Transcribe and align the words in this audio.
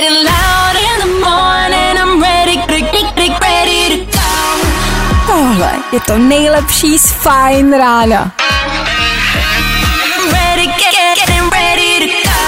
getting 0.00 0.24
loud 0.24 0.76
in 0.88 0.96
the 1.04 1.12
morning. 1.26 1.94
I'm 2.02 2.20
ready, 2.20 2.56
ready, 2.68 3.28
ready 3.40 3.80
to 3.92 3.98
go. 4.12 4.32
Tohle 5.26 5.72
je 5.92 6.00
to 6.00 6.18
nejlepší 6.18 6.98
z 6.98 7.12
Fajn 7.12 7.72
rána. 7.72 8.32
Ready, 10.32 10.66
get, 10.66 10.76
get, 10.76 11.18
getting 11.18 11.50
ready 11.50 11.98
to 12.00 12.28
go. 12.28 12.42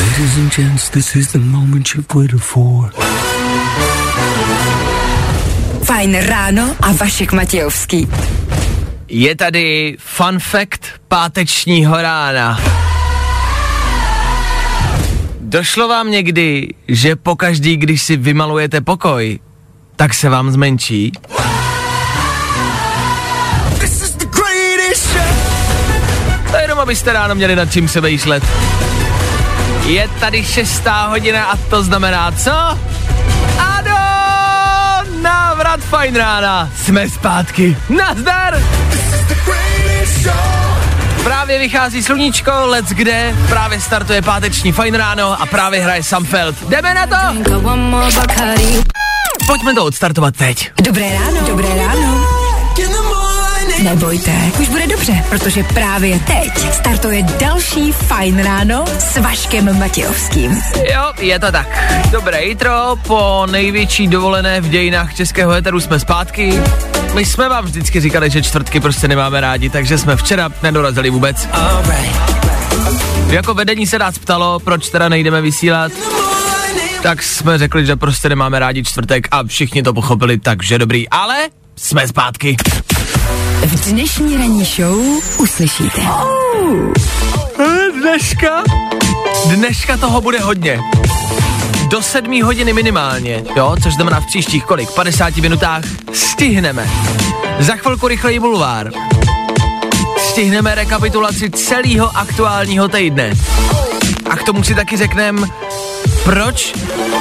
Ladies 0.00 0.36
and 0.38 0.52
gents, 0.52 0.88
this 0.88 1.16
is 1.16 1.32
the 1.32 1.38
moment 1.38 1.94
you've 1.94 2.14
waited 2.14 2.40
for. 2.40 2.90
Fajn 5.84 6.16
ráno 6.26 6.76
a 6.80 6.92
Vašek 6.92 7.32
Matějovský. 7.32 8.08
Je 9.08 9.36
tady 9.36 9.96
fun 9.98 10.38
fact 10.40 10.86
pátečního 11.08 12.02
rána. 12.02 12.60
Došlo 15.54 15.88
vám 15.88 16.10
někdy, 16.10 16.68
že 16.88 17.16
pokaždý, 17.16 17.76
když 17.76 18.02
si 18.02 18.16
vymalujete 18.16 18.80
pokoj, 18.80 19.38
tak 19.96 20.14
se 20.14 20.28
vám 20.28 20.50
zmenší? 20.50 21.12
To 26.50 26.56
jenom 26.56 26.78
abyste 26.78 27.12
ráno 27.12 27.34
měli 27.34 27.56
nad 27.56 27.72
čím 27.72 27.88
se 27.88 28.00
vejšlet. 28.00 28.44
Je 29.86 30.08
tady 30.20 30.44
šestá 30.44 31.06
hodina 31.06 31.44
a 31.44 31.56
to 31.56 31.82
znamená 31.82 32.32
co? 32.32 32.78
Ano! 33.58 33.98
Návrat 35.22 35.80
fajn 35.80 36.16
rána! 36.16 36.70
Jsme 36.76 37.10
zpátky! 37.10 37.76
Nazdar! 37.88 38.60
Právě 41.24 41.58
vychází 41.58 42.02
sluníčko, 42.02 42.52
let's 42.64 42.88
kde, 42.88 43.34
právě 43.48 43.80
startuje 43.80 44.22
páteční 44.22 44.72
fajn 44.72 44.94
ráno 44.94 45.42
a 45.42 45.46
právě 45.46 45.80
hraje 45.80 46.02
Samfeld. 46.02 46.56
Jdeme 46.68 46.94
na 46.94 47.06
to! 47.06 47.50
Pojďme 49.46 49.74
to 49.74 49.84
odstartovat 49.84 50.36
teď. 50.36 50.70
Dobré 50.82 51.10
ráno. 51.12 51.40
Dobré 51.46 51.68
ráno. 51.68 52.26
Nebojte, 53.82 54.32
už 54.60 54.68
bude 54.68 54.86
dobře, 54.86 55.24
protože 55.28 55.62
právě 55.62 56.18
teď 56.18 56.72
startuje 56.74 57.22
další 57.22 57.92
Fajn 57.92 58.42
ráno 58.44 58.84
s 58.98 59.16
Vaškem 59.16 59.78
Matějovským. 59.78 60.62
Jo, 60.92 61.12
je 61.18 61.38
to 61.38 61.52
tak. 61.52 61.68
Dobré 62.10 62.44
jitro, 62.44 62.96
po 63.06 63.46
největší 63.50 64.08
dovolené 64.08 64.60
v 64.60 64.68
dějinách 64.68 65.14
českého 65.14 65.52
heteru 65.52 65.80
jsme 65.80 66.00
zpátky. 66.00 66.60
My 67.14 67.24
jsme 67.24 67.48
vám 67.48 67.64
vždycky 67.64 68.00
říkali, 68.00 68.30
že 68.30 68.42
čtvrtky 68.42 68.80
prostě 68.80 69.08
nemáme 69.08 69.40
rádi, 69.40 69.70
takže 69.70 69.98
jsme 69.98 70.16
včera 70.16 70.48
nedorazili 70.62 71.10
vůbec. 71.10 71.48
Jako 73.26 73.54
vedení 73.54 73.86
se 73.86 73.98
nás 73.98 74.18
ptalo, 74.18 74.60
proč 74.60 74.88
teda 74.88 75.08
nejdeme 75.08 75.40
vysílat, 75.40 75.92
tak 77.02 77.22
jsme 77.22 77.58
řekli, 77.58 77.86
že 77.86 77.96
prostě 77.96 78.28
nemáme 78.28 78.58
rádi 78.58 78.84
čtvrtek 78.84 79.28
a 79.30 79.44
všichni 79.44 79.82
to 79.82 79.94
pochopili, 79.94 80.38
takže 80.38 80.78
dobrý. 80.78 81.08
Ale 81.08 81.36
jsme 81.76 82.08
zpátky. 82.08 82.56
V 83.66 83.90
dnešní 83.90 84.36
ranní 84.36 84.64
show 84.64 84.98
uslyšíte. 85.38 86.00
Dneška? 88.00 88.62
Dneška 89.46 89.96
toho 89.96 90.20
bude 90.20 90.40
hodně. 90.40 90.80
Do 91.94 92.02
sedmí 92.02 92.42
hodiny 92.42 92.72
minimálně, 92.72 93.44
jo, 93.56 93.76
což 93.82 93.94
znamená 93.94 94.20
v 94.20 94.26
příštích 94.26 94.64
kolik, 94.64 94.90
50 94.90 95.36
minutách, 95.36 95.84
stihneme. 96.12 96.90
Za 97.58 97.76
chvilku 97.76 98.08
rychlej 98.08 98.38
bulvár. 98.38 98.90
Stihneme 100.18 100.74
rekapitulaci 100.74 101.50
celého 101.50 102.16
aktuálního 102.16 102.88
týdne. 102.88 103.32
A 104.30 104.36
k 104.36 104.42
tomu 104.42 104.62
si 104.62 104.74
taky 104.74 104.96
řekneme, 104.96 105.48
proč 106.24 106.74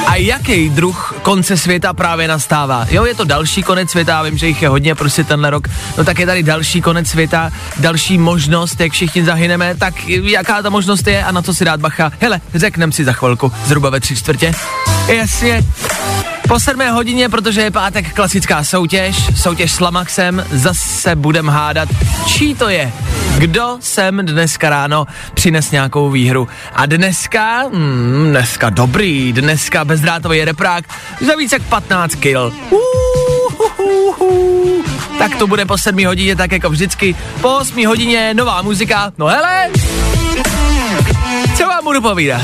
a 0.08 0.16
jaký 0.16 0.70
druh 0.70 1.16
konce 1.22 1.58
světa 1.58 1.94
právě 1.94 2.28
nastává. 2.28 2.86
Jo, 2.90 3.06
je 3.06 3.16
to 3.16 3.24
další 3.24 3.64
konec 3.64 3.91
světa, 3.91 4.22
vím, 4.22 4.38
že 4.38 4.47
jich 4.47 4.62
je 4.62 4.69
hodně 4.69 4.96
prostě 4.96 5.24
tenhle 5.24 5.50
rok, 5.50 5.68
no 5.97 6.03
tak 6.03 6.19
je 6.19 6.25
tady 6.25 6.44
další 6.44 6.81
konec 6.81 7.08
světa, 7.08 7.52
další 7.78 8.18
možnost, 8.18 8.80
jak 8.80 8.91
všichni 8.91 9.25
zahyneme, 9.25 9.75
tak 9.75 10.08
jaká 10.08 10.62
ta 10.62 10.69
možnost 10.69 11.08
je 11.08 11.24
a 11.24 11.31
na 11.31 11.41
co 11.41 11.53
si 11.53 11.66
dát 11.66 11.80
bacha? 11.80 12.12
Hele, 12.19 12.41
řeknem 12.56 12.91
si 12.91 13.06
za 13.06 13.14
chvilku, 13.14 13.52
zhruba 13.66 13.90
ve 13.90 14.00
tři 14.00 14.16
čtvrtě. 14.16 14.53
Jasně. 15.08 15.64
Po 16.53 16.59
sedmé 16.59 16.91
hodině, 16.91 17.30
protože 17.30 17.62
je 17.62 17.72
pátek 17.72 18.14
klasická 18.14 18.64
soutěž, 18.64 19.16
soutěž 19.36 19.72
s 19.72 19.80
Lamaxem, 19.80 20.46
zase 20.52 21.16
budem 21.16 21.50
hádat, 21.50 21.90
čí 22.28 22.56
to 22.56 22.69
je. 22.69 22.91
Kdo 23.38 23.78
sem 23.80 24.25
dneska 24.25 24.69
ráno 24.69 25.08
přines 25.34 25.72
nějakou 25.72 26.09
výhru. 26.09 26.47
A 26.74 26.86
dneska, 26.86 27.62
hmm, 27.62 28.28
dneska 28.30 28.69
dobrý, 28.69 29.34
dneska 29.34 29.86
bezdrátový 29.86 30.46
reprák 30.46 30.86
za 31.28 31.36
více 31.36 31.56
jak 31.56 31.64
15 31.64 32.16
kil. 32.16 32.53
Uhuhuhu. 32.70 34.84
Tak 35.18 35.35
to 35.35 35.47
bude 35.47 35.66
po 35.66 35.78
7 35.78 36.06
hodině, 36.06 36.35
tak 36.35 36.52
jako 36.52 36.70
vždycky. 36.70 37.16
Po 37.41 37.58
8 37.58 37.88
hodině 37.88 38.34
nová 38.34 38.62
muzika. 38.62 39.12
No 39.18 39.25
hele, 39.25 39.70
co 41.58 41.68
vám 41.68 41.84
budu 41.84 42.02
povídat? 42.02 42.41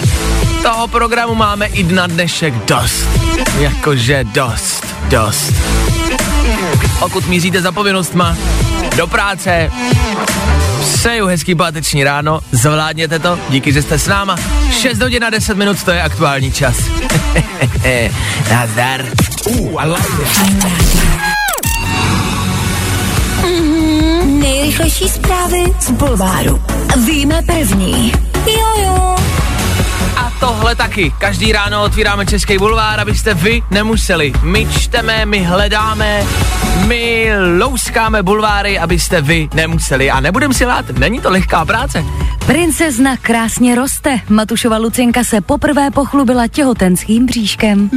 Toho 0.63 0.87
programu 0.87 1.35
máme 1.35 1.65
i 1.65 1.83
na 1.83 2.07
dnešek 2.07 2.53
dost. 2.53 3.28
Jakože 3.59 4.23
dost, 4.23 4.85
dost. 5.09 5.53
Pokud 6.99 7.27
míříte 7.27 7.61
za 7.61 7.71
povinnostma, 7.71 8.37
do 8.95 9.07
práce, 9.07 9.71
Přeju 10.99 11.25
hezký 11.25 11.55
páteční 11.55 12.03
ráno, 12.03 12.39
zvládněte 12.51 13.19
to, 13.19 13.39
díky, 13.49 13.73
že 13.73 13.81
jste 13.81 13.99
s 13.99 14.07
náma. 14.07 14.35
6 14.71 15.01
hodin 15.01 15.23
a 15.25 15.29
10 15.29 15.57
minut, 15.57 15.83
to 15.83 15.91
je 15.91 16.01
aktuální 16.01 16.51
čas. 16.51 16.75
Nazdar. 18.51 19.05
Uh, 19.45 19.81
like 19.83 20.09
Nejrychlejší 24.25 25.09
zprávy 25.09 25.63
z 25.79 25.91
Bulváru. 25.91 26.61
Víme 27.05 27.41
první. 27.41 28.11
Jojo. 28.45 29.18
A 30.15 30.31
tohle 30.39 30.75
taky. 30.75 31.13
Každý 31.17 31.51
ráno 31.51 31.83
otvíráme 31.83 32.25
Český 32.25 32.57
bulvár, 32.57 32.99
abyste 32.99 33.33
vy 33.33 33.63
nemuseli. 33.71 34.33
My 34.43 34.67
čteme, 34.79 35.25
my 35.25 35.43
hledáme, 35.43 36.23
my 36.85 37.31
louskáme 37.57 38.23
bulváry, 38.23 38.79
abyste 38.79 39.21
vy 39.21 39.49
nemuseli. 39.53 40.11
A 40.11 40.19
nebudem 40.19 40.53
si 40.53 40.65
lát, 40.65 40.89
není 40.89 41.19
to 41.19 41.29
lehká 41.29 41.65
práce. 41.65 42.03
Princezna 42.45 43.17
krásně 43.17 43.75
roste. 43.75 44.19
Matušova 44.29 44.77
Lucinka 44.77 45.23
se 45.23 45.41
poprvé 45.41 45.91
pochlubila 45.91 46.47
těhotenským 46.47 47.25
bříškem. 47.25 47.89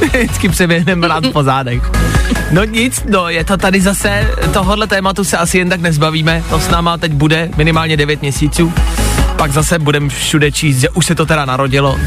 Vždycky 0.00 0.48
přeběhneme 0.48 1.08
rád 1.08 1.26
po 1.32 1.42
zádech. 1.42 1.82
No 2.50 2.64
nic, 2.64 3.04
no 3.08 3.28
je 3.28 3.44
to 3.44 3.56
tady 3.56 3.80
zase, 3.80 4.34
tohohle 4.52 4.86
tématu 4.86 5.24
se 5.24 5.38
asi 5.38 5.58
jen 5.58 5.68
tak 5.68 5.80
nezbavíme, 5.80 6.44
to 6.50 6.60
s 6.60 6.68
náma 6.68 6.98
teď 6.98 7.12
bude 7.12 7.50
minimálně 7.56 7.96
9 7.96 8.22
měsíců, 8.22 8.72
pak 9.36 9.52
zase 9.52 9.78
budeme 9.78 10.08
všude 10.08 10.52
číst, 10.52 10.76
že 10.76 10.90
už 10.90 11.06
se 11.06 11.14
to 11.14 11.26
teda 11.26 11.44
narodilo, 11.44 11.98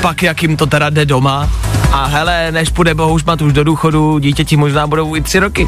pak 0.00 0.22
jak 0.22 0.42
jim 0.42 0.56
to 0.56 0.66
teda 0.66 0.90
jde 0.90 1.06
doma 1.06 1.50
a 1.92 2.06
hele, 2.06 2.52
než 2.52 2.68
půjde 2.68 2.94
bohuž 2.94 3.24
už 3.42 3.52
do 3.52 3.64
důchodu, 3.64 4.18
dítěti 4.18 4.56
možná 4.56 4.86
budou 4.86 5.16
i 5.16 5.20
tři 5.20 5.38
roky. 5.38 5.66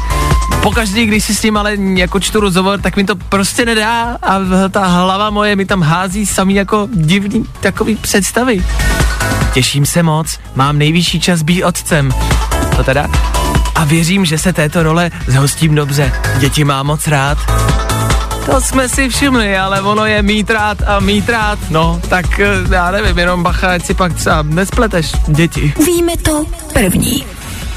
Pokaždý, 0.61 1.05
když 1.05 1.23
si 1.23 1.35
s 1.35 1.41
tím 1.41 1.57
ale 1.57 1.75
jako 1.95 2.19
čtu 2.19 2.39
rozhovor, 2.39 2.81
tak 2.81 2.95
mi 2.95 3.03
to 3.03 3.15
prostě 3.15 3.65
nedá 3.65 4.17
a 4.21 4.39
ta 4.71 4.87
hlava 4.87 5.29
moje 5.29 5.55
mi 5.55 5.65
tam 5.65 5.81
hází 5.81 6.25
samý 6.25 6.55
jako 6.55 6.87
divný 6.93 7.45
takový 7.59 7.95
představy. 7.95 8.65
Těším 9.53 9.85
se 9.85 10.03
moc, 10.03 10.39
mám 10.55 10.77
nejvyšší 10.77 11.19
čas 11.19 11.41
být 11.41 11.63
otcem. 11.63 12.11
To 12.75 12.83
teda? 12.83 13.07
A 13.81 13.85
věřím, 13.85 14.25
že 14.25 14.37
se 14.37 14.53
této 14.53 14.83
role 14.83 15.11
zhostím 15.27 15.75
dobře. 15.75 16.13
Děti 16.39 16.63
mám 16.63 16.85
moc 16.85 17.07
rád. 17.07 17.37
To 18.45 18.61
jsme 18.61 18.89
si 18.89 19.09
všimli, 19.09 19.57
ale 19.57 19.81
ono 19.81 20.05
je 20.05 20.21
mít 20.21 20.49
rád 20.49 20.77
a 20.87 20.99
mít 20.99 21.29
rád. 21.29 21.59
No, 21.69 22.01
tak 22.09 22.39
eh, 22.39 22.47
já 22.71 22.91
nevím, 22.91 23.17
jenom 23.17 23.43
bacha, 23.43 23.71
ať 23.71 23.85
si 23.85 23.93
pak 23.93 24.13
třeba 24.13 24.41
nespleteš 24.41 25.11
děti. 25.27 25.73
Víme 25.85 26.17
to 26.17 26.45
první. 26.73 27.25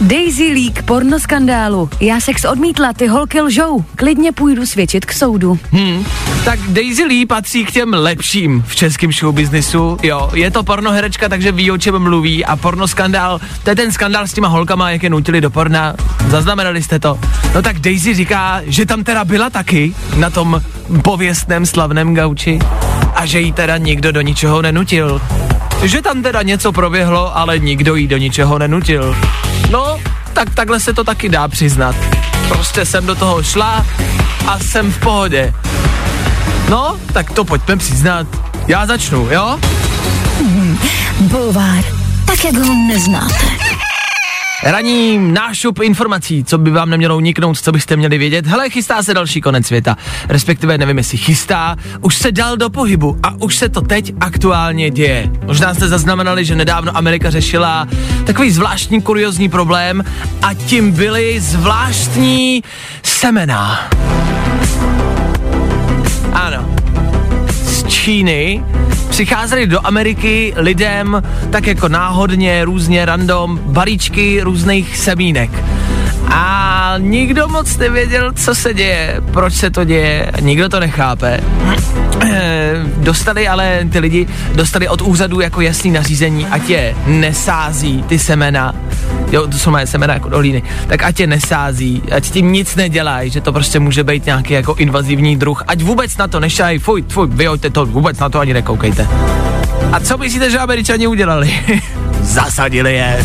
Daisy 0.01 0.53
Leak 0.53 0.83
pornoskandálu. 0.83 1.91
Já 2.01 2.21
sex 2.21 2.45
odmítla, 2.45 2.93
ty 2.93 3.07
holky 3.07 3.41
lžou. 3.41 3.85
Klidně 3.97 4.33
půjdu 4.33 4.67
svědčit 4.67 5.07
k 5.07 5.13
soudu. 5.13 5.59
Hmm. 5.73 6.05
Tak 6.45 6.59
Daisy 6.69 7.05
Lee 7.05 7.27
patří 7.27 7.65
k 7.65 7.73
těm 7.73 7.95
lepším 7.95 8.65
v 8.67 8.77
českém 8.77 9.13
showbiznisu. 9.13 9.99
Jo, 10.03 10.31
je 10.35 10.51
to 10.51 10.63
pornoherečka, 10.63 11.29
takže 11.29 11.53
ví, 11.53 11.71
o 11.71 11.79
čem 11.79 11.99
mluví 11.99 12.45
a 12.45 12.57
pornoskandál, 12.57 13.41
to 13.63 13.71
je 13.71 13.77
ten 13.77 13.93
skandál 13.93 14.27
s 14.27 14.33
těma 14.33 14.49
holkama, 14.49 14.91
jak 14.91 15.03
je 15.03 15.11
nutili 15.11 15.41
do 15.41 15.51
porna. 15.51 15.95
Zaznamenali 16.29 16.83
jste 16.83 16.99
to? 16.99 17.19
No 17.55 17.63
tak 17.63 17.79
Daisy 17.79 18.15
říká, 18.15 18.61
že 18.67 18.87
tam 18.87 19.05
teda 19.05 19.25
byla 19.25 19.51
taky 19.51 19.95
na 20.17 20.31
tom 20.31 20.63
pověstném 21.03 21.67
slavném 21.67 22.15
gauči 22.15 22.59
a 23.15 23.27
že 23.27 23.41
jí 23.41 23.53
teda 23.53 23.77
nikdo 23.77 24.13
do 24.13 24.21
ničeho 24.21 24.63
nenutil. 24.63 25.21
Že 25.83 26.03
tam 26.03 26.23
teda 26.23 26.43
něco 26.43 26.73
proběhlo, 26.73 27.37
ale 27.39 27.59
nikdo 27.59 27.95
jí 27.95 28.07
do 28.07 28.17
ničeho 28.17 28.59
nenutil. 28.59 29.17
No, 29.71 30.01
tak 30.33 30.55
takhle 30.55 30.81
se 30.81 30.93
to 30.93 31.05
taky 31.05 31.29
dá 31.29 31.49
přiznat. 31.49 31.97
Prostě 32.49 32.87
jsem 32.87 33.07
do 33.07 33.15
toho 33.15 33.43
šla 33.43 33.87
a 34.47 34.59
jsem 34.59 34.93
v 34.93 34.99
pohodě. 34.99 35.55
No, 36.69 36.97
tak 37.13 37.31
to 37.31 37.45
pojďme 37.45 37.77
přiznat. 37.77 38.27
Já 38.69 38.87
začnu, 38.87 39.29
jo? 39.31 39.61
Bulvár, 41.21 41.85
tak 42.27 42.45
jak 42.45 42.55
ho 42.55 42.75
neznáte. 42.89 43.45
Ranní 44.67 45.19
nášup 45.33 45.79
informací, 45.83 46.45
co 46.45 46.59
by 46.59 46.71
vám 46.71 46.91
nemělo 46.91 47.17
uniknout, 47.17 47.59
co 47.59 47.73
byste 47.73 47.97
měli 47.97 48.19
vědět. 48.19 48.47
Hele, 48.47 48.71
chystá 48.71 49.03
se 49.03 49.15
další 49.15 49.41
konec 49.41 49.67
světa. 49.67 49.97
Respektive 50.29 50.79
nevím, 50.79 50.99
jestli 50.99 51.19
chystá, 51.19 51.77
už 52.01 52.15
se 52.15 52.33
dal 52.33 52.57
do 52.57 52.71
pohybu 52.71 53.19
a 53.23 53.35
už 53.43 53.57
se 53.57 53.69
to 53.69 53.81
teď 53.81 54.15
aktuálně 54.21 54.91
děje. 54.91 55.31
Možná 55.47 55.75
jste 55.75 55.89
zaznamenali, 55.89 56.45
že 56.45 56.57
nedávno 56.57 56.97
Amerika 56.97 57.31
řešila 57.31 57.89
takový 58.27 58.51
zvláštní 58.51 59.03
kuriozní 59.03 59.49
problém 59.49 60.05
a 60.43 60.55
tím 60.55 60.93
byly 60.93 61.41
zvláštní 61.41 62.63
semena. 63.03 63.91
Ano. 66.33 66.84
Číny 68.05 68.65
přicházely 69.11 69.67
do 69.67 69.87
Ameriky 69.87 70.53
lidem 70.57 71.23
tak 71.51 71.67
jako 71.67 71.89
náhodně, 71.89 72.65
různě 72.65 73.05
random, 73.05 73.61
balíčky 73.63 74.41
různých 74.41 74.97
semínek. 74.97 75.51
A 76.29 76.95
nikdo 76.99 77.49
moc 77.49 77.77
nevěděl, 77.77 78.33
co 78.33 78.55
se 78.55 78.75
děje, 78.75 79.23
proč 79.33 79.55
se 79.55 79.71
to 79.71 79.85
děje, 79.85 80.33
nikdo 80.41 80.69
to 80.69 80.81
nechápe. 80.81 81.41
Dostali 82.97 83.49
ale 83.49 83.89
ty 83.93 83.99
lidi, 83.99 84.27
dostali 84.55 84.89
od 84.89 85.03
úřadu 85.03 85.41
jako 85.41 85.61
jasný 85.61 85.91
nařízení, 85.91 86.47
ať 86.47 86.69
je 86.69 86.97
nesází 87.07 88.03
ty 88.03 88.19
semena, 88.19 88.75
jo, 89.35 89.47
to 89.47 89.59
jsou 89.59 89.71
moje 89.71 89.87
semena 89.87 90.15
jako 90.15 90.29
dolíny, 90.29 90.63
tak 90.87 91.03
ať 91.03 91.21
je 91.21 91.27
nesází, 91.27 92.03
ať 92.11 92.31
tím 92.31 92.53
nic 92.53 92.77
nedělají, 92.77 93.31
že 93.31 93.41
to 93.41 93.53
prostě 93.53 93.81
může 93.81 94.05
být 94.05 94.27
nějaký 94.27 94.53
jako 94.53 94.75
invazivní 94.75 95.37
druh, 95.37 95.63
ať 95.67 95.83
vůbec 95.83 96.17
na 96.17 96.29
to 96.29 96.41
nešají, 96.41 96.79
fuj, 96.79 97.05
fuj, 97.09 97.29
vyhoďte 97.31 97.71
to, 97.71 97.87
vůbec 97.87 98.19
na 98.19 98.29
to 98.29 98.39
ani 98.39 98.55
nekoukejte. 98.55 99.09
A 99.93 100.01
co 100.01 100.19
myslíte, 100.19 100.51
že 100.51 100.59
američani 100.59 101.07
udělali? 101.07 101.61
Zasadili 102.21 102.95
je. 102.95 103.25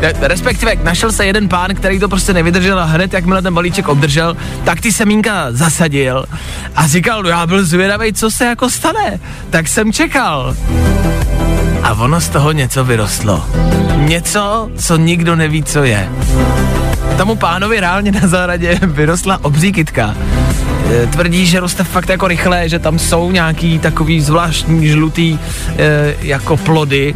Respektive 0.20 0.76
našel 0.82 1.12
se 1.12 1.26
jeden 1.26 1.48
pán, 1.48 1.74
který 1.74 1.98
to 1.98 2.08
prostě 2.08 2.32
nevydržel 2.32 2.78
a 2.78 2.84
hned, 2.84 3.12
jakmile 3.12 3.42
ten 3.42 3.54
balíček 3.54 3.88
obdržel, 3.88 4.36
tak 4.64 4.80
ty 4.80 4.92
semínka 4.92 5.46
zasadil 5.50 6.24
a 6.76 6.86
říkal, 6.86 7.22
no 7.22 7.28
já 7.28 7.46
byl 7.46 7.64
zvědavý, 7.64 8.12
co 8.12 8.30
se 8.30 8.44
jako 8.44 8.70
stane. 8.70 9.20
Tak 9.50 9.68
jsem 9.68 9.92
čekal. 9.92 10.54
A 11.88 11.92
ono 11.92 12.20
z 12.20 12.28
toho 12.28 12.52
něco 12.52 12.84
vyrostlo. 12.84 13.44
Něco, 13.96 14.70
co 14.76 14.96
nikdo 14.96 15.36
neví, 15.36 15.62
co 15.62 15.84
je. 15.84 16.08
Tomu 17.16 17.36
pánovi 17.36 17.80
reálně 17.80 18.12
na 18.12 18.28
zahradě 18.28 18.78
vyrostla 18.86 19.38
obří 19.42 19.72
kytka. 19.72 20.14
E, 21.02 21.06
Tvrdí, 21.06 21.46
že 21.46 21.60
roste 21.60 21.84
fakt 21.84 22.08
jako 22.08 22.28
rychle, 22.28 22.68
že 22.68 22.78
tam 22.78 22.98
jsou 22.98 23.30
nějaký 23.30 23.78
takový 23.78 24.20
zvláštní 24.20 24.88
žlutý 24.88 25.38
e, 25.78 26.14
jako 26.20 26.56
plody, 26.56 27.14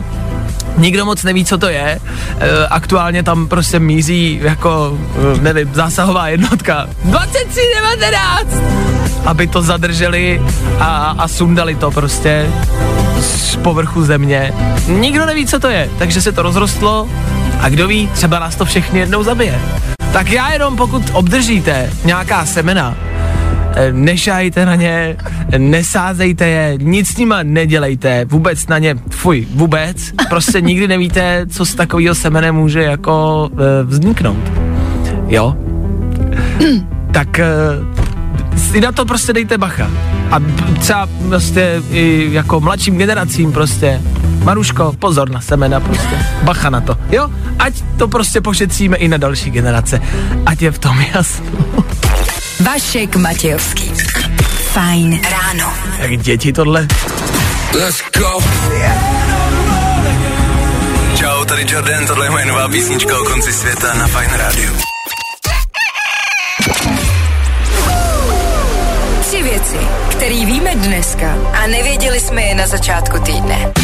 Nikdo 0.76 1.04
moc 1.04 1.22
neví, 1.22 1.44
co 1.44 1.58
to 1.58 1.68
je. 1.68 2.00
E, 2.40 2.66
aktuálně 2.66 3.22
tam 3.22 3.48
prostě 3.48 3.78
mízí 3.78 4.40
jako, 4.42 4.98
nevím, 5.40 5.74
zásahová 5.74 6.28
jednotka. 6.28 6.86
2319! 7.04 8.46
Aby 9.26 9.46
to 9.46 9.62
zadrželi 9.62 10.42
a, 10.78 11.14
a 11.18 11.28
sundali 11.28 11.74
to 11.74 11.90
prostě 11.90 12.48
z 13.22 13.56
povrchu 13.56 14.04
země. 14.04 14.52
Nikdo 14.88 15.26
neví, 15.26 15.46
co 15.46 15.60
to 15.60 15.68
je, 15.68 15.90
takže 15.98 16.22
se 16.22 16.32
to 16.32 16.42
rozrostlo 16.42 17.08
a 17.60 17.68
kdo 17.68 17.88
ví, 17.88 18.08
třeba 18.12 18.38
nás 18.38 18.56
to 18.56 18.64
všechny 18.64 18.98
jednou 18.98 19.22
zabije. 19.22 19.60
Tak 20.12 20.30
já 20.30 20.52
jenom 20.52 20.76
pokud 20.76 21.02
obdržíte 21.12 21.90
nějaká 22.04 22.46
semena, 22.46 22.96
eh, 23.74 23.92
nešajte 23.92 24.66
na 24.66 24.74
ně, 24.74 25.16
nesázejte 25.58 26.46
je, 26.48 26.78
nic 26.78 27.08
s 27.08 27.16
nima 27.16 27.42
nedělejte, 27.42 28.24
vůbec 28.24 28.66
na 28.66 28.78
ně, 28.78 28.94
fuj, 29.10 29.46
vůbec, 29.54 30.12
prostě 30.28 30.60
nikdy 30.70 30.88
nevíte, 30.88 31.46
co 31.46 31.64
z 31.64 31.74
takového 31.74 32.14
semene 32.14 32.52
může 32.52 32.82
jako 32.82 33.48
e, 33.52 33.84
vzniknout. 33.84 34.52
Jo? 35.26 35.56
tak 37.12 37.38
e, 37.38 37.48
si 38.56 38.80
na 38.80 38.92
to 38.92 39.04
prostě 39.04 39.32
dejte 39.32 39.58
bacha. 39.58 39.90
A 40.32 40.40
třeba 40.80 41.08
prostě 41.28 41.82
i 41.90 42.28
jako 42.32 42.60
mladším 42.60 42.98
generacím 42.98 43.52
prostě, 43.52 44.00
Maruško, 44.44 44.92
pozor 44.98 45.30
na 45.30 45.40
semena 45.40 45.80
prostě, 45.80 46.26
bacha 46.42 46.70
na 46.70 46.80
to, 46.80 46.96
jo? 47.10 47.28
Ať 47.58 47.74
to 47.98 48.08
prostě 48.08 48.40
pošetříme 48.40 48.96
i 48.96 49.08
na 49.08 49.16
další 49.16 49.50
generace, 49.50 50.00
ať 50.46 50.62
je 50.62 50.70
v 50.70 50.78
tom 50.78 51.00
jasno. 51.14 51.46
Vašek 52.60 53.16
Matějovský. 53.16 53.92
Fajn 54.72 55.20
ráno. 55.30 55.72
Jak 55.98 56.22
děti 56.22 56.52
tohle. 56.52 56.88
Let's 57.74 58.02
go. 58.18 58.40
Čau, 61.14 61.44
tady 61.44 61.66
Jordan, 61.68 62.06
tohle 62.06 62.26
je 62.26 62.30
moje 62.30 62.46
nová 62.46 62.68
písnička 62.68 63.20
o 63.20 63.24
konci 63.24 63.52
světa 63.52 63.94
na 63.94 64.06
Fine 64.06 64.36
Radio. 64.36 64.91
Věci, 69.62 69.86
které 70.10 70.44
víme 70.46 70.74
dneska 70.74 71.34
a 71.62 71.66
nevěděli 71.66 72.20
jsme 72.20 72.42
je 72.42 72.54
na 72.54 72.66
začátku 72.66 73.18
týdne. 73.18 73.81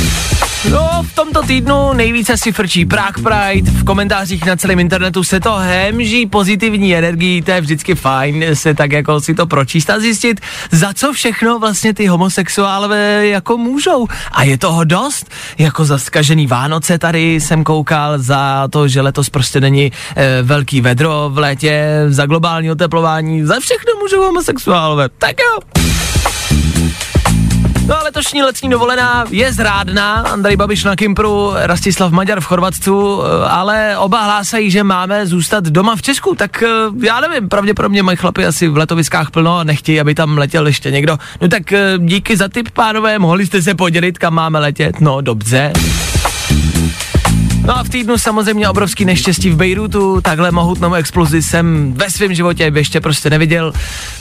No, 0.64 1.02
v 1.02 1.14
tomto 1.14 1.42
týdnu 1.42 1.92
nejvíce 1.92 2.36
si 2.36 2.52
frčí 2.52 2.84
Prague 2.84 3.22
Pride, 3.22 3.70
v 3.70 3.84
komentářích 3.84 4.44
na 4.44 4.56
celém 4.56 4.78
internetu 4.78 5.24
se 5.24 5.40
to 5.40 5.54
hemží 5.56 6.26
pozitivní 6.26 6.96
energií, 6.96 7.42
to 7.42 7.50
je 7.50 7.60
vždycky 7.60 7.94
fajn 7.94 8.44
se 8.54 8.74
tak 8.74 8.92
jako 8.92 9.20
si 9.20 9.34
to 9.34 9.46
pročíst 9.46 9.90
a 9.90 10.00
zjistit, 10.00 10.40
za 10.70 10.92
co 10.94 11.12
všechno 11.12 11.58
vlastně 11.58 11.94
ty 11.94 12.06
homosexuálové 12.06 13.26
jako 13.26 13.56
můžou. 13.58 14.06
A 14.32 14.42
je 14.42 14.58
toho 14.58 14.84
dost, 14.84 15.30
jako 15.58 15.84
za 15.84 15.98
zkažený 15.98 16.46
Vánoce 16.46 16.98
tady 16.98 17.34
jsem 17.34 17.64
koukal, 17.64 18.18
za 18.18 18.68
to, 18.70 18.88
že 18.88 19.00
letos 19.00 19.30
prostě 19.30 19.60
není 19.60 19.92
e, 20.16 20.42
velký 20.42 20.80
vedro 20.80 21.30
v 21.32 21.38
létě, 21.38 22.04
za 22.08 22.26
globální 22.26 22.70
oteplování, 22.70 23.44
za 23.44 23.60
všechno 23.60 23.92
můžou 24.02 24.22
homosexuálové. 24.22 25.08
Tak 25.18 25.36
jo. 25.40 25.82
No 27.88 28.00
a 28.00 28.02
letošní 28.02 28.42
letní 28.42 28.70
dovolená 28.70 29.24
je 29.30 29.52
zrádná, 29.52 30.14
Andrej 30.14 30.56
Babiš 30.56 30.84
na 30.84 30.96
Kimpru, 30.96 31.52
Rastislav 31.54 32.12
Maďar 32.12 32.40
v 32.40 32.44
Chorvatsku, 32.44 33.22
eh, 33.22 33.48
ale 33.48 33.98
oba 33.98 34.22
hlásají, 34.22 34.70
že 34.70 34.84
máme 34.84 35.26
zůstat 35.26 35.64
doma 35.64 35.96
v 35.96 36.02
Česku, 36.02 36.34
tak 36.34 36.62
eh, 36.62 36.66
já 37.06 37.20
nevím, 37.20 37.48
pravděpodobně 37.48 38.02
mají 38.02 38.16
chlapi 38.16 38.46
asi 38.46 38.68
v 38.68 38.76
letoviskách 38.76 39.30
plno 39.30 39.58
a 39.58 39.64
nechtějí, 39.64 40.00
aby 40.00 40.14
tam 40.14 40.38
letěl 40.38 40.66
ještě 40.66 40.90
někdo. 40.90 41.18
No 41.40 41.48
tak 41.48 41.72
eh, 41.72 41.94
díky 41.98 42.36
za 42.36 42.48
tip, 42.48 42.70
pánové, 42.70 43.18
mohli 43.18 43.46
jste 43.46 43.62
se 43.62 43.74
podělit, 43.74 44.18
kam 44.18 44.34
máme 44.34 44.58
letět? 44.58 45.00
No 45.00 45.20
dobře. 45.20 45.72
No 47.68 47.78
a 47.78 47.84
v 47.84 47.88
týdnu 47.88 48.18
samozřejmě 48.18 48.68
obrovský 48.68 49.04
neštěstí 49.04 49.50
v 49.50 49.56
Bejrutu, 49.56 50.20
takhle 50.20 50.50
mohutnou 50.50 50.94
explozi 50.94 51.42
jsem 51.42 51.94
ve 51.94 52.10
svém 52.10 52.34
životě 52.34 52.72
ještě 52.74 53.00
prostě 53.00 53.30
neviděl. 53.30 53.72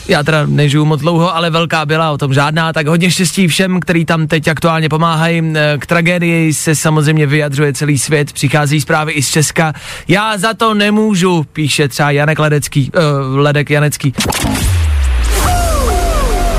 Já 0.08 0.22
teda 0.22 0.46
nežiju 0.46 0.84
moc 0.84 1.00
dlouho, 1.00 1.36
ale 1.36 1.50
velká 1.50 1.86
byla, 1.86 2.10
o 2.10 2.18
tom 2.18 2.34
žádná, 2.34 2.72
tak 2.72 2.86
hodně 2.86 3.10
štěstí 3.10 3.48
všem, 3.48 3.80
který 3.80 4.04
tam 4.04 4.26
teď 4.26 4.48
aktuálně 4.48 4.88
pomáhají. 4.88 5.42
K 5.78 5.86
tragédii 5.86 6.54
se 6.54 6.74
samozřejmě 6.74 7.26
vyjadřuje 7.26 7.72
celý 7.72 7.98
svět, 7.98 8.32
přichází 8.32 8.80
zprávy 8.80 9.12
i 9.12 9.22
z 9.22 9.28
Česka. 9.28 9.72
Já 10.08 10.38
za 10.38 10.54
to 10.54 10.74
nemůžu, 10.74 11.46
píše 11.52 11.88
třeba 11.88 12.10
Janek 12.10 12.38
Ledecký, 12.38 12.90
uh, 12.90 13.36
Ledek 13.36 13.70
Janecký. 13.70 14.14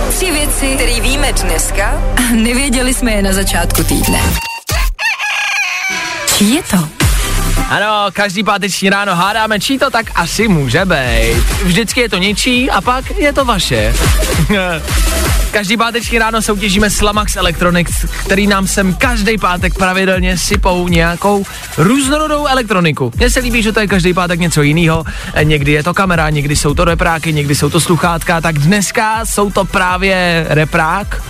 Tři 0.10 0.32
věci, 0.32 0.66
které 0.76 1.02
víme 1.02 1.34
dneska 1.34 2.02
a 2.18 2.36
nevěděli 2.36 2.94
jsme 2.94 3.12
je 3.12 3.22
na 3.22 3.34
začátku 3.34 3.84
týdne. 3.84 4.20
Je 6.40 6.64
to? 6.64 6.90
Ano, 7.70 8.08
každý 8.14 8.44
páteční 8.44 8.90
ráno 8.90 9.16
hádáme, 9.16 9.60
čí 9.60 9.78
to 9.78 9.90
tak 9.90 10.06
asi 10.16 10.48
může 10.48 10.86
být. 10.86 11.64
Vždycky 11.64 12.02
je 12.02 12.10
to 12.10 12.18
něčí 12.18 12.70
a 12.72 12.82
pak 12.82 13.12
je 13.18 13.34
to 13.34 13.46
vaše. 13.46 13.94
každý 15.52 15.78
páteční 15.78 16.20
ráno 16.20 16.42
soutěžíme 16.42 16.90
Slamax 16.90 17.36
Electronics, 17.36 18.06
který 18.26 18.48
nám 18.48 18.68
sem 18.68 18.94
každý 18.94 19.38
pátek 19.38 19.74
pravidelně 19.74 20.38
sypou 20.38 20.88
nějakou 20.88 21.46
různorodou 21.78 22.48
elektroniku. 22.48 23.12
Mně 23.16 23.30
se 23.30 23.40
líbí, 23.40 23.64
že 23.64 23.72
to 23.72 23.80
je 23.80 23.88
každý 23.88 24.14
pátek 24.14 24.40
něco 24.40 24.62
jiného. 24.62 25.04
Někdy 25.44 25.72
je 25.72 25.84
to 25.84 25.94
kamera, 25.94 26.30
někdy 26.30 26.56
jsou 26.56 26.74
to 26.74 26.86
repráky, 26.86 27.34
někdy 27.34 27.56
jsou 27.56 27.70
to 27.70 27.80
sluchátka, 27.80 28.42
tak 28.42 28.60
dneska 28.60 29.26
jsou 29.26 29.52
to 29.52 29.66
právě 29.66 30.46
reprák 30.50 31.22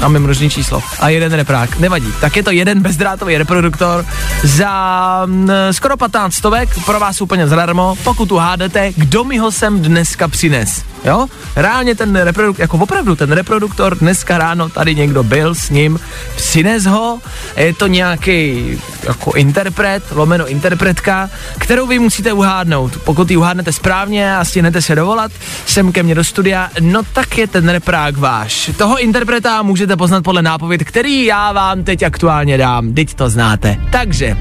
Máme 0.00 0.18
množný 0.18 0.50
číslo. 0.50 0.82
A 1.00 1.08
jeden 1.08 1.32
reprák. 1.32 1.78
Nevadí. 1.78 2.12
Tak 2.20 2.36
je 2.36 2.42
to 2.42 2.50
jeden 2.50 2.82
bezdrátový 2.82 3.38
reproduktor 3.38 4.06
za 4.44 5.22
mm, 5.26 5.50
skoro 5.70 5.96
15 5.96 6.34
stovek, 6.34 6.68
pro 6.84 7.00
vás 7.00 7.20
úplně 7.20 7.48
zadarmo, 7.48 7.96
pokud 8.04 8.32
uhádete, 8.32 8.92
kdo 8.96 9.24
mi 9.24 9.38
ho 9.38 9.52
sem 9.52 9.82
dneska 9.82 10.28
přines. 10.28 10.84
Jo? 11.04 11.26
Reálně 11.56 11.94
ten 11.94 12.16
reproduktor, 12.16 12.62
jako 12.62 12.78
opravdu 12.78 13.16
ten 13.16 13.32
reproduktor 13.32 13.98
dneska 13.98 14.38
ráno 14.38 14.68
tady 14.68 14.94
někdo 14.94 15.22
byl 15.22 15.54
s 15.54 15.70
ním, 15.70 16.00
přines 16.36 16.84
ho, 16.84 17.18
je 17.56 17.74
to 17.74 17.86
nějaký 17.86 18.66
jako 19.02 19.32
interpret, 19.32 20.02
lomeno 20.10 20.48
interpretka, 20.48 21.30
kterou 21.58 21.86
vy 21.86 21.98
musíte 21.98 22.32
uhádnout. 22.32 22.98
Pokud 23.04 23.30
ji 23.30 23.36
uhádnete 23.36 23.72
správně 23.72 24.36
a 24.36 24.44
stihnete 24.44 24.82
se 24.82 24.94
dovolat 24.94 25.32
sem 25.66 25.92
ke 25.92 26.02
mně 26.02 26.14
do 26.14 26.24
studia, 26.24 26.70
no 26.80 27.02
tak 27.12 27.38
je 27.38 27.46
ten 27.46 27.68
reprák 27.68 28.16
váš. 28.16 28.70
Toho 28.76 28.98
interpreta 28.98 29.62
můžete 29.62 29.85
poznat 29.96 30.24
podle 30.24 30.42
nápověd, 30.42 30.84
který 30.84 31.24
já 31.24 31.52
vám 31.52 31.84
teď 31.84 32.02
aktuálně 32.02 32.58
dám. 32.58 32.94
Teď 32.94 33.14
to 33.14 33.28
znáte. 33.28 33.76
Takže 33.90 34.36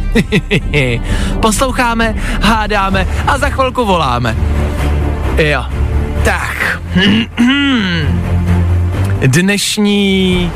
posloucháme, 1.42 2.16
hádáme 2.42 3.08
a 3.28 3.38
za 3.38 3.50
chvilku 3.50 3.86
voláme. 3.86 4.36
Jo. 5.38 5.66
Tak. 6.24 6.82
Dnešní 9.28 10.52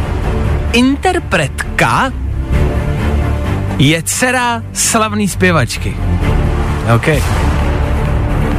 interpretka 0.74 2.12
je 3.78 4.04
dcera 4.04 4.64
slavný 4.74 5.28
zpěvačky. 5.28 5.98
OK. 6.96 7.08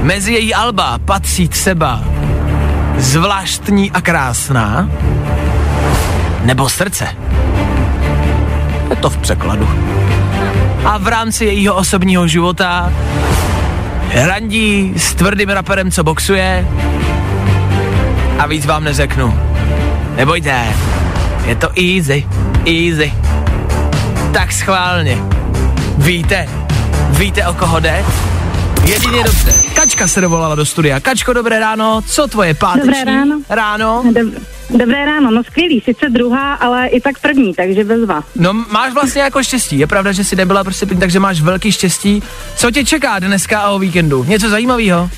Mezi 0.02 0.32
její 0.32 0.54
alba 0.54 0.98
patří 0.98 1.48
třeba 1.48 2.04
zvláštní 2.98 3.90
a 3.90 4.00
krásná 4.00 4.88
nebo 6.42 6.68
srdce. 6.68 7.08
Je 8.90 8.96
to 8.96 9.10
v 9.10 9.18
překladu. 9.18 9.68
A 10.84 10.98
v 10.98 11.08
rámci 11.08 11.44
jejího 11.44 11.74
osobního 11.74 12.26
života 12.28 12.92
randí 14.14 14.92
s 14.96 15.14
tvrdým 15.14 15.48
raperem, 15.48 15.90
co 15.90 16.04
boxuje 16.04 16.66
a 18.38 18.46
víc 18.46 18.66
vám 18.66 18.84
neřeknu. 18.84 19.38
Nebojte, 20.16 20.64
je 21.44 21.56
to 21.56 21.68
easy, 21.68 22.26
easy. 22.66 23.12
Tak 24.32 24.52
schválně. 24.52 25.18
Víte, 25.98 26.48
víte 27.10 27.46
o 27.46 27.54
koho 27.54 27.80
jde? 27.80 28.04
Jedině 28.88 29.24
dobře. 29.24 29.52
Kačka 29.74 30.08
se 30.08 30.20
dovolala 30.20 30.54
do 30.54 30.64
studia. 30.66 31.00
Kačko, 31.00 31.32
dobré 31.32 31.60
ráno, 31.60 32.02
co 32.06 32.26
tvoje 32.28 32.54
páteční 32.54 32.86
Dobré 32.90 33.04
ráno. 33.04 33.40
ráno? 33.48 34.02
Dob- 34.12 34.34
Dobré 34.70 35.06
ráno, 35.06 35.30
no 35.30 35.44
skvělý, 35.44 35.80
sice 35.84 36.08
druhá, 36.08 36.54
ale 36.54 36.86
i 36.88 37.00
tak 37.00 37.18
první, 37.18 37.54
takže 37.54 37.84
bezva. 37.84 38.24
No 38.36 38.52
máš 38.52 38.92
vlastně 38.92 39.22
jako 39.22 39.42
štěstí, 39.42 39.78
je 39.78 39.86
pravda, 39.86 40.12
že 40.12 40.24
jsi 40.24 40.36
nebyla 40.36 40.64
prostě 40.64 40.86
první, 40.86 41.00
takže 41.00 41.20
máš 41.20 41.40
velký 41.40 41.72
štěstí. 41.72 42.22
Co 42.56 42.70
tě 42.70 42.84
čeká 42.84 43.18
dneska 43.18 43.60
a 43.60 43.70
o 43.70 43.78
víkendu? 43.78 44.24
Něco 44.24 44.48
zajímavého? 44.48 45.10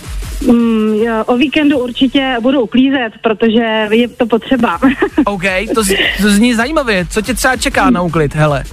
Mm, 0.47 0.95
jo, 0.95 1.25
o 1.27 1.37
víkendu 1.37 1.79
určitě 1.79 2.37
budu 2.41 2.61
uklízet, 2.61 3.13
protože 3.23 3.87
je 3.91 4.09
to 4.09 4.27
potřeba. 4.27 4.79
OK, 5.25 5.43
to, 5.75 5.83
z, 5.85 5.95
to 6.23 6.31
zní 6.31 6.55
zajímavě. 6.55 7.07
Co 7.11 7.21
tě 7.23 7.35
třeba 7.35 7.57
čeká 7.57 7.91
na 7.91 8.03
úklid, 8.03 8.35
hele? 8.35 8.65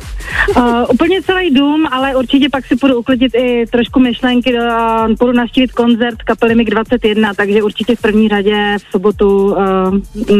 Uh, 0.55 0.83
úplně 0.89 1.21
celý 1.21 1.53
dům, 1.53 1.87
ale 1.91 2.15
určitě 2.15 2.49
pak 2.51 2.65
si 2.65 2.75
budu 2.75 2.99
uklidit 2.99 3.35
i 3.35 3.65
trošku 3.71 3.99
myšlenky, 3.99 4.53
uh, 4.53 5.11
budu 5.19 5.31
navštívit 5.31 5.71
koncert 5.71 6.23
kapely 6.23 6.55
MIG-21, 6.55 7.33
takže 7.35 7.63
určitě 7.63 7.95
v 7.95 8.01
první 8.01 8.29
řadě 8.29 8.77
v 8.87 8.91
sobotu 8.91 9.55
uh, 9.55 9.57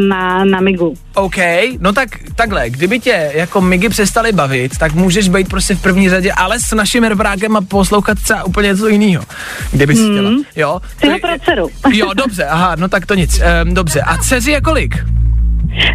na, 0.08 0.46
na 0.46 0.60
MIGu. 0.60 0.94
OK, 1.16 1.36
no 1.80 1.94
tak 1.94 2.10
takhle, 2.36 2.70
kdyby 2.70 3.00
tě 3.00 3.32
jako 3.34 3.62
migy 3.62 3.90
přestali 3.90 4.32
bavit, 4.32 4.78
tak 4.78 4.94
můžeš 4.94 5.30
být 5.30 5.50
prostě 5.50 5.76
v 5.76 5.82
první 5.82 6.10
řadě, 6.10 6.32
ale 6.32 6.60
s 6.60 6.76
naším 6.76 7.04
rebrákem 7.04 7.56
a 7.56 7.62
poslouchat 7.62 8.18
třeba 8.24 8.44
úplně 8.44 8.68
něco 8.68 8.88
jiného, 8.88 9.24
kdyby 9.72 9.96
si 9.96 10.02
chtěla. 10.02 10.32
Jo? 10.56 10.82
Chci 10.98 11.10
ho 11.10 11.20
pro 11.20 11.32
dceru. 11.46 11.70
Jo, 11.94 12.14
dobře, 12.14 12.46
aha, 12.46 12.76
no 12.76 12.88
tak 12.88 13.06
to 13.06 13.14
nic. 13.16 13.42
Um, 13.64 13.74
dobře, 13.74 14.02
a 14.02 14.18
dceři 14.18 14.52
je 14.52 14.62
kolik? 14.62 14.96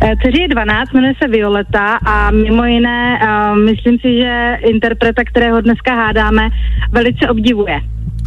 Eh, 0.02 0.16
Dceři 0.22 0.40
je 0.40 0.48
12, 0.48 0.92
jmenuje 0.92 1.14
se 1.22 1.28
Violeta 1.28 1.98
a 2.06 2.30
mimo 2.30 2.64
jiné 2.64 3.20
uh, 3.22 3.58
myslím 3.58 3.98
si, 3.98 4.20
že 4.20 4.58
interpreta, 4.60 5.24
kterého 5.24 5.60
dneska 5.60 5.94
hádáme, 5.94 6.48
velice 6.92 7.28
obdivuje. 7.28 7.80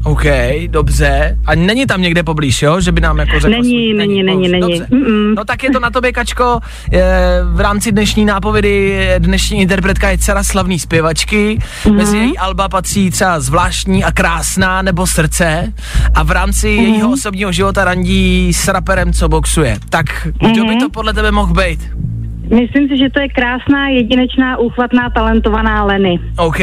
OK, 0.07 0.23
dobře. 0.67 1.37
A 1.45 1.55
není 1.55 1.85
tam 1.85 2.01
někde 2.01 2.23
poblíž, 2.23 2.61
jo? 2.61 2.81
Že 2.81 2.91
by 2.91 3.01
nám 3.01 3.17
jako 3.17 3.39
řekl... 3.39 3.51
Není, 3.51 3.93
není, 3.93 4.23
není, 4.23 4.47
není. 4.49 4.61
Dobře. 4.61 4.87
Mm-mm. 4.91 5.33
No 5.35 5.45
tak 5.45 5.63
je 5.63 5.71
to 5.71 5.79
na 5.79 5.89
tobě, 5.89 6.11
Kačko. 6.11 6.59
E, 6.93 7.01
v 7.43 7.59
rámci 7.59 7.91
dnešní 7.91 8.25
nápovědy 8.25 9.07
dnešní 9.19 9.61
interpretka 9.61 10.09
je 10.09 10.17
dcera 10.17 10.43
slavný 10.43 10.79
zpěvačky. 10.79 11.59
Mhm. 11.85 11.95
Mezi 11.95 12.17
její 12.17 12.37
alba 12.37 12.69
patří 12.69 13.09
třeba 13.11 13.39
zvláštní 13.39 14.03
a 14.03 14.11
krásná 14.11 14.81
nebo 14.81 15.07
srdce. 15.07 15.73
A 16.15 16.23
v 16.23 16.31
rámci 16.31 16.67
Mhm. 16.77 16.83
jejího 16.85 17.11
osobního 17.11 17.51
života 17.51 17.85
randí 17.85 18.53
s 18.53 18.67
raperem, 18.67 19.13
co 19.13 19.29
boxuje. 19.29 19.77
Tak 19.89 20.05
kdo 20.39 20.63
Mhm. 20.63 20.67
by 20.67 20.79
to 20.79 20.89
podle 20.89 21.13
tebe 21.13 21.31
mohl 21.31 21.53
být? 21.53 21.79
Myslím 22.55 22.87
si, 22.87 22.97
že 22.97 23.09
to 23.09 23.19
je 23.19 23.27
krásná, 23.29 23.87
jedinečná, 23.89 24.57
úchvatná, 24.57 25.09
talentovaná 25.09 25.83
Leny. 25.83 26.19
OK. 26.37 26.59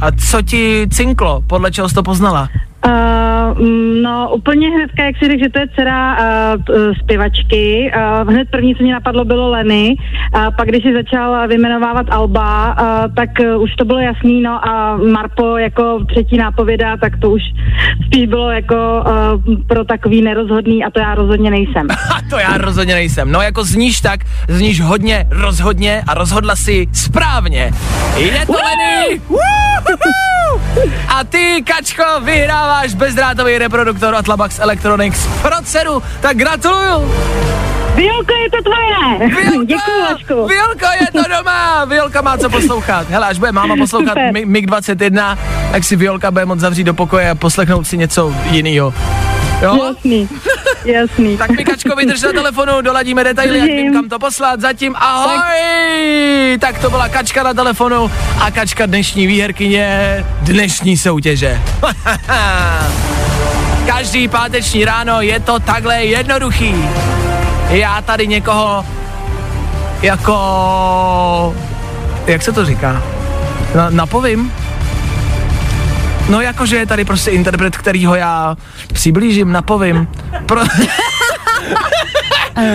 A 0.00 0.10
co 0.30 0.42
ti 0.42 0.86
cinklo? 0.90 1.42
Podle 1.46 1.70
čeho 1.70 1.88
jsi 1.88 1.94
to 1.94 2.02
poznala? 2.02 2.48
Uh, 2.86 3.66
no 4.02 4.30
úplně 4.34 4.70
hnedka, 4.70 5.04
jak 5.04 5.16
si 5.16 5.28
řekl, 5.28 5.42
že 5.44 5.50
to 5.50 5.58
je 5.58 5.66
dcera 5.74 6.16
uh, 6.18 6.64
zpěvačky. 7.02 7.92
Uh, 7.96 8.32
hned 8.32 8.48
první, 8.50 8.74
co 8.74 8.82
mě 8.82 8.92
napadlo, 8.92 9.24
bylo 9.24 9.50
Leny. 9.50 9.96
Uh, 10.34 10.46
pak, 10.56 10.68
když 10.68 10.82
si 10.82 10.92
začal 10.92 11.48
vyjmenovávat 11.48 12.06
Alba, 12.10 12.76
uh, 12.80 13.14
tak 13.14 13.30
uh, 13.40 13.62
už 13.62 13.70
to 13.76 13.84
bylo 13.84 13.98
jasný, 13.98 14.42
no 14.42 14.68
a 14.68 14.96
Marpo 14.96 15.56
jako 15.56 16.04
třetí 16.04 16.36
nápověda, 16.36 16.96
tak 16.96 17.12
to 17.20 17.30
už 17.30 17.42
spíš 18.06 18.26
bylo 18.26 18.50
jako 18.50 19.04
uh, 19.46 19.54
pro 19.66 19.84
takový 19.84 20.22
nerozhodný 20.22 20.84
a 20.84 20.90
to 20.90 21.00
já 21.00 21.14
rozhodně 21.14 21.50
nejsem. 21.50 21.86
A 22.16 22.30
to 22.30 22.38
já 22.38 22.58
rozhodně 22.58 22.94
nejsem. 22.94 23.32
No 23.32 23.42
jako 23.42 23.64
zníš 23.64 24.00
tak, 24.00 24.20
zníš 24.48 24.80
hodně, 24.80 25.26
rozhodně 25.30 26.02
a 26.08 26.14
rozhodla 26.14 26.56
si 26.56 26.86
správně. 26.92 27.72
Je 28.16 28.46
to 28.46 28.52
Lenny! 28.52 29.20
A 31.08 31.24
ty, 31.24 31.64
Kačko, 31.66 32.04
vyhráváš 32.20 32.94
bezdrátový 32.94 33.58
reproduktor 33.58 34.14
od 34.14 34.28
Labax 34.28 34.58
Electronics 34.58 35.26
pro 35.42 35.56
cenu, 35.64 36.02
tak 36.20 36.36
gratuluju! 36.36 37.14
Violko, 37.94 38.32
je 38.34 38.50
to 38.50 38.56
tvoje! 38.62 39.30
Vašku. 40.10 40.46
Violko, 40.46 40.86
je 41.00 41.06
to 41.12 41.22
doma! 41.36 41.84
Violka 41.84 42.22
má 42.22 42.38
co 42.38 42.50
poslouchat. 42.50 43.08
Hele, 43.10 43.26
až 43.26 43.38
bude 43.38 43.52
máma 43.52 43.76
poslouchat 43.76 44.08
Super. 44.08 44.32
Mi- 44.32 44.46
MiG-21, 44.46 45.38
tak 45.72 45.84
si 45.84 45.96
Violka 45.96 46.30
bude 46.30 46.44
moc 46.46 46.60
zavřít 46.60 46.84
do 46.84 46.94
pokoje 46.94 47.30
a 47.30 47.34
poslechnout 47.34 47.86
si 47.86 47.96
něco 47.98 48.34
jiného. 48.50 48.94
Jo? 49.62 49.78
Jasný, 49.84 50.28
jasný. 50.84 51.36
Tak 51.36 51.50
Mikačko, 51.50 51.96
vydrž 51.96 52.22
na 52.22 52.32
telefonu, 52.32 52.80
doladíme 52.80 53.24
detaily, 53.24 53.60
ať 53.60 53.66
vím, 53.66 53.92
kam 53.92 54.08
to 54.08 54.18
poslat. 54.18 54.60
Zatím 54.60 54.96
ahoj! 54.96 56.58
Tak 56.60 56.78
to 56.78 56.90
byla 56.90 57.08
Kačka 57.08 57.42
na 57.42 57.54
telefonu 57.54 58.10
a 58.40 58.50
Kačka 58.50 58.86
dnešní 58.86 59.26
výherkyně 59.26 60.24
dnešní 60.40 60.96
soutěže. 60.96 61.60
Každý 63.86 64.28
páteční 64.28 64.84
ráno 64.84 65.20
je 65.20 65.40
to 65.40 65.58
takhle 65.58 66.04
jednoduchý. 66.04 66.74
Já 67.68 68.02
tady 68.02 68.26
někoho 68.26 68.84
jako... 70.02 71.56
Jak 72.26 72.42
se 72.42 72.52
to 72.52 72.64
říká? 72.64 73.02
Na, 73.74 73.90
napovím? 73.90 74.52
No 76.28 76.40
jakože 76.40 76.76
je 76.76 76.86
tady 76.86 77.04
prostě 77.04 77.30
interpret, 77.30 77.76
kterýho 77.76 78.14
já 78.14 78.56
přiblížím, 78.92 79.52
napovím. 79.52 80.08
Pro... 80.46 80.60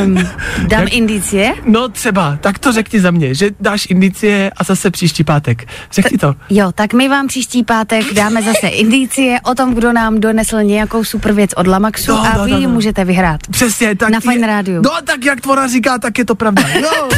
Um, 0.05 0.29
dám 0.67 0.85
indicie? 0.91 1.53
No 1.65 1.89
třeba, 1.89 2.37
tak 2.41 2.59
to 2.59 2.71
řekni 2.71 2.99
za 3.01 3.11
mě, 3.11 3.33
že 3.35 3.49
dáš 3.59 3.87
indicie 3.89 4.51
a 4.57 4.63
zase 4.63 4.91
příští 4.91 5.23
pátek. 5.23 5.67
Řekni 5.91 6.17
to. 6.17 6.35
Jo, 6.49 6.71
tak 6.75 6.93
my 6.93 7.09
vám 7.09 7.27
příští 7.27 7.63
pátek 7.63 8.13
dáme 8.13 8.41
zase 8.41 8.67
indicie 8.67 9.37
o 9.43 9.55
tom, 9.55 9.73
kdo 9.73 9.93
nám 9.93 10.19
donesl 10.19 10.63
nějakou 10.63 11.03
super 11.03 11.33
věc 11.33 11.51
od 11.55 11.67
Lamaxu 11.67 12.11
No, 12.11 12.21
a 12.25 12.37
no, 12.37 12.45
vy 12.45 12.51
no, 12.51 12.57
ji 12.57 12.67
no. 12.67 12.73
můžete 12.73 13.05
vyhrát. 13.05 13.41
Přesně, 13.51 13.95
tak 13.95 14.09
Na 14.09 14.19
Fajn 14.19 14.41
je- 14.41 14.47
rádiu. 14.47 14.81
No 14.81 14.91
tak 15.03 15.25
jak 15.25 15.41
tvora 15.41 15.67
říká, 15.67 15.97
tak 15.97 16.17
je 16.17 16.25
to 16.25 16.35
pravda. 16.35 16.63
Jo. 16.67 17.09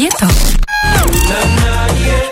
Je 0.00 0.08
to 0.20 0.26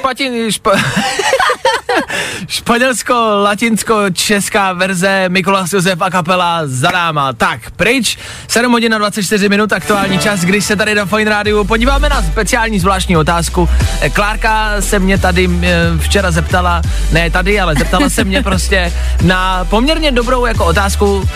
Špatin, 0.03 0.53
špa... 0.53 0.73
Španělsko, 2.49 3.15
latinsko, 3.43 4.11
česká 4.13 4.73
verze 4.73 5.25
Mikuláš 5.29 5.73
Josef 5.73 6.03
a 6.03 6.11
kapela 6.11 6.61
za 6.65 6.91
náma. 6.91 7.33
Tak, 7.33 7.71
pryč, 7.71 8.19
7 8.49 8.73
hodin 8.73 8.95
a 8.95 8.99
24 8.99 9.49
minut, 9.49 9.73
aktuální 9.73 10.19
čas, 10.19 10.41
když 10.41 10.65
se 10.65 10.77
tady 10.77 10.95
na 10.95 11.07
Fine 11.07 11.31
Rádiu 11.31 11.65
podíváme 11.65 12.09
na 12.09 12.23
speciální 12.23 12.81
zvláštní 12.81 13.17
otázku. 13.17 13.69
Eh, 14.01 14.11
Klárka 14.11 14.81
se 14.81 14.99
mě 14.99 15.19
tady 15.19 15.49
eh, 15.63 15.83
včera 15.99 16.31
zeptala, 16.31 16.83
ne 17.13 17.31
tady, 17.31 17.61
ale 17.61 17.75
zeptala 17.75 18.09
se 18.11 18.25
mě 18.25 18.43
prostě 18.43 18.93
na 19.23 19.65
poměrně 19.65 20.13
dobrou 20.13 20.47
jako 20.47 20.65
otázku, 20.65 21.29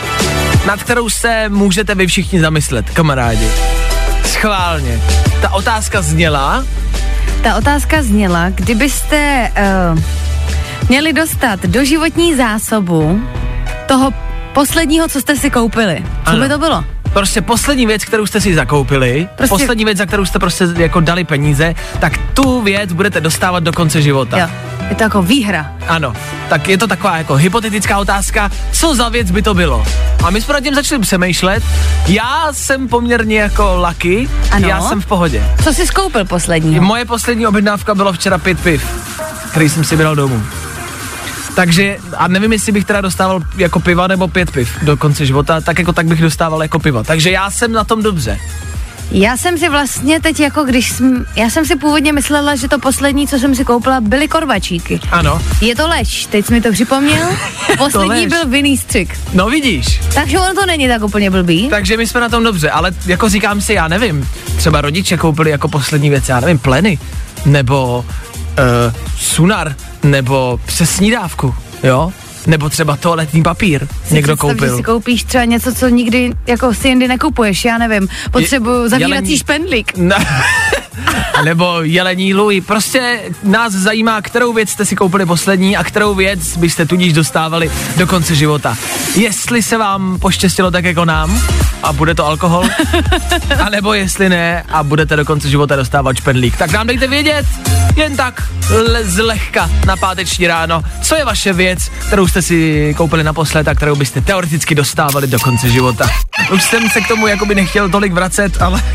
nad 0.66 0.82
kterou 0.82 1.10
se 1.10 1.48
můžete 1.48 1.94
vy 1.94 2.06
všichni 2.06 2.40
zamyslet, 2.40 2.90
kamarádi. 2.90 3.50
schválně. 4.24 5.00
Ta 5.40 5.50
otázka 5.52 6.02
zněla, 6.02 6.64
Ta 7.46 7.54
otázka 7.56 8.02
zněla, 8.02 8.50
kdybyste 8.50 9.52
uh, 9.94 9.98
měli 10.88 11.12
dostat 11.12 11.60
doživotní 11.60 12.34
zásobu 12.34 13.20
toho 13.86 14.12
posledního, 14.54 15.08
co 15.08 15.20
jste 15.20 15.36
si 15.36 15.50
koupili. 15.50 16.04
Co 16.24 16.30
Ano. 16.30 16.40
by 16.40 16.48
to 16.48 16.58
bylo? 16.58 16.84
Prostě 17.16 17.42
poslední 17.42 17.86
věc, 17.86 18.04
kterou 18.04 18.26
jste 18.26 18.40
si 18.40 18.54
zakoupili, 18.54 19.28
Prostě- 19.36 19.48
poslední 19.48 19.84
věc, 19.84 19.98
za 19.98 20.06
kterou 20.06 20.24
jste 20.24 20.38
prostě 20.38 20.64
jako 20.76 21.00
dali 21.00 21.24
peníze, 21.24 21.74
tak 21.98 22.12
tu 22.34 22.62
věc 22.62 22.92
budete 22.92 23.20
dostávat 23.20 23.62
do 23.62 23.72
konce 23.72 24.02
života. 24.02 24.38
Jo. 24.38 24.46
Je 24.88 24.96
to 24.96 25.02
jako 25.02 25.22
výhra. 25.22 25.72
Ano, 25.88 26.12
tak 26.48 26.68
je 26.68 26.78
to 26.78 26.86
taková 26.86 27.16
jako 27.18 27.34
hypotetická 27.34 27.98
otázka, 27.98 28.50
co 28.72 28.94
za 28.94 29.08
věc 29.08 29.30
by 29.30 29.42
to 29.42 29.54
bylo. 29.54 29.86
A 30.24 30.30
my 30.30 30.40
jsme 30.40 30.54
nad 30.54 30.60
tím 30.60 30.74
začali 30.74 31.00
přemýšlet. 31.00 31.62
Já 32.06 32.48
jsem 32.52 32.88
poměrně 32.88 33.40
jako 33.40 33.86
lucky, 33.88 34.28
Ano. 34.50 34.68
já 34.68 34.80
jsem 34.80 35.00
v 35.00 35.06
pohodě. 35.06 35.44
Co 35.64 35.72
jsi 35.72 35.86
skoupil 35.86 36.24
posledního? 36.24 36.84
Moje 36.84 37.04
poslední 37.04 37.46
objednávka 37.46 37.94
bylo 37.94 38.12
včera 38.12 38.38
pět 38.38 38.60
piv, 38.60 38.84
který 39.50 39.68
jsem 39.68 39.84
si 39.84 39.96
bral 39.96 40.14
domů. 40.16 40.42
Takže, 41.56 41.98
a 42.16 42.28
nevím, 42.28 42.52
jestli 42.52 42.72
bych 42.72 42.84
teda 42.84 43.00
dostával 43.00 43.40
jako 43.56 43.80
piva 43.80 44.06
nebo 44.06 44.28
pět 44.28 44.50
piv 44.50 44.76
do 44.82 44.96
konce 44.96 45.26
života, 45.26 45.60
tak 45.60 45.78
jako 45.78 45.92
tak 45.92 46.06
bych 46.06 46.20
dostával 46.20 46.62
jako 46.62 46.78
pivo. 46.78 47.04
Takže 47.04 47.30
já 47.30 47.50
jsem 47.50 47.72
na 47.72 47.84
tom 47.84 48.02
dobře. 48.02 48.38
Já 49.10 49.36
jsem 49.36 49.58
si 49.58 49.68
vlastně 49.68 50.20
teď 50.20 50.40
jako 50.40 50.64
když 50.64 50.90
jsem, 50.90 51.26
já 51.36 51.50
jsem 51.50 51.66
si 51.66 51.76
původně 51.76 52.12
myslela, 52.12 52.56
že 52.56 52.68
to 52.68 52.78
poslední, 52.78 53.28
co 53.28 53.38
jsem 53.38 53.54
si 53.54 53.64
koupila, 53.64 54.00
byly 54.00 54.28
korvačíky. 54.28 55.00
Ano. 55.10 55.42
Je 55.60 55.76
to 55.76 55.88
lež, 55.88 56.26
teď 56.26 56.46
jsi 56.46 56.52
mi 56.52 56.60
to 56.60 56.72
připomněl. 56.72 57.26
Poslední 57.78 58.08
lež. 58.08 58.26
byl 58.26 58.46
vinný 58.46 58.76
střik. 58.76 59.18
No 59.32 59.50
vidíš, 59.50 60.00
Takže 60.14 60.38
ono 60.38 60.54
to 60.54 60.66
není 60.66 60.88
tak 60.88 61.02
úplně 61.02 61.30
blbý. 61.30 61.68
takže 61.68 61.96
my 61.96 62.06
jsme 62.06 62.20
na 62.20 62.28
tom 62.28 62.44
dobře, 62.44 62.70
ale 62.70 62.92
jako 63.06 63.28
říkám 63.28 63.60
si, 63.60 63.72
já 63.72 63.88
nevím, 63.88 64.28
třeba 64.56 64.80
rodiče 64.80 65.16
koupili 65.16 65.50
jako 65.50 65.68
poslední 65.68 66.10
věc, 66.10 66.28
já 66.28 66.40
nevím, 66.40 66.58
pleny, 66.58 66.98
nebo 67.46 68.04
uh, 68.58 68.94
sunar, 69.18 69.74
nebo 70.10 70.60
přes 70.66 70.90
snídávku, 70.90 71.54
jo? 71.82 72.12
Nebo 72.46 72.68
třeba 72.68 72.96
toaletní 72.96 73.42
papír 73.42 73.86
Si 74.08 74.14
někdo 74.14 74.36
koupil. 74.36 74.68
Že 74.68 74.76
si 74.76 74.82
koupíš 74.82 75.24
třeba 75.24 75.44
něco, 75.44 75.74
co 75.74 75.88
nikdy 75.88 76.32
jako 76.46 76.74
si 76.74 76.88
jindy 76.88 77.08
nekupuješ, 77.08 77.64
já 77.64 77.78
nevím. 77.78 78.08
Potřebuju 78.30 78.88
zavírací 78.88 79.12
jelení- 79.12 79.38
špendlík. 79.38 79.92
Ne. 79.96 80.16
Nebo 81.44 81.82
jelení 81.82 82.34
luj. 82.34 82.60
Prostě 82.60 83.20
nás 83.42 83.72
zajímá, 83.72 84.22
kterou 84.22 84.52
věc 84.52 84.70
jste 84.70 84.84
si 84.84 84.96
koupili 84.96 85.26
poslední 85.26 85.76
a 85.76 85.84
kterou 85.84 86.14
věc 86.14 86.56
byste 86.56 86.86
tudíž 86.86 87.12
dostávali 87.12 87.70
do 87.96 88.06
konce 88.06 88.34
života. 88.34 88.76
Jestli 89.16 89.62
se 89.62 89.78
vám 89.78 90.18
poštěstilo 90.18 90.70
tak 90.70 90.84
jako 90.84 91.04
nám 91.04 91.42
a 91.82 91.92
bude 91.92 92.14
to 92.14 92.26
alkohol, 92.26 92.64
anebo 93.64 93.94
jestli 93.94 94.28
ne 94.28 94.64
a 94.68 94.82
budete 94.82 95.16
do 95.16 95.24
konce 95.24 95.48
života 95.48 95.76
dostávat 95.76 96.16
špendlík. 96.16 96.56
Tak 96.56 96.72
nám 96.72 96.86
dejte 96.86 97.06
vědět, 97.06 97.46
jen 97.96 98.16
tak 98.16 98.42
le- 98.70 99.04
zlehka 99.04 99.70
na 99.86 99.96
páteční 99.96 100.46
ráno, 100.46 100.82
co 101.02 101.14
je 101.16 101.24
vaše 101.24 101.52
věc, 101.52 101.88
kterou 102.06 102.28
jste 102.28 102.35
si 102.42 102.94
koupili 102.96 103.24
naposled 103.24 103.68
a 103.68 103.74
kterou 103.74 103.96
byste 103.96 104.20
teoreticky 104.20 104.74
dostávali 104.74 105.26
do 105.26 105.38
konce 105.40 105.68
života. 105.68 106.10
Už 106.52 106.62
jsem 106.62 106.90
se 106.90 107.00
k 107.00 107.08
tomu 107.08 107.26
jakoby 107.26 107.54
nechtěl 107.54 107.88
tolik 107.88 108.12
vracet, 108.12 108.62
ale 108.62 108.82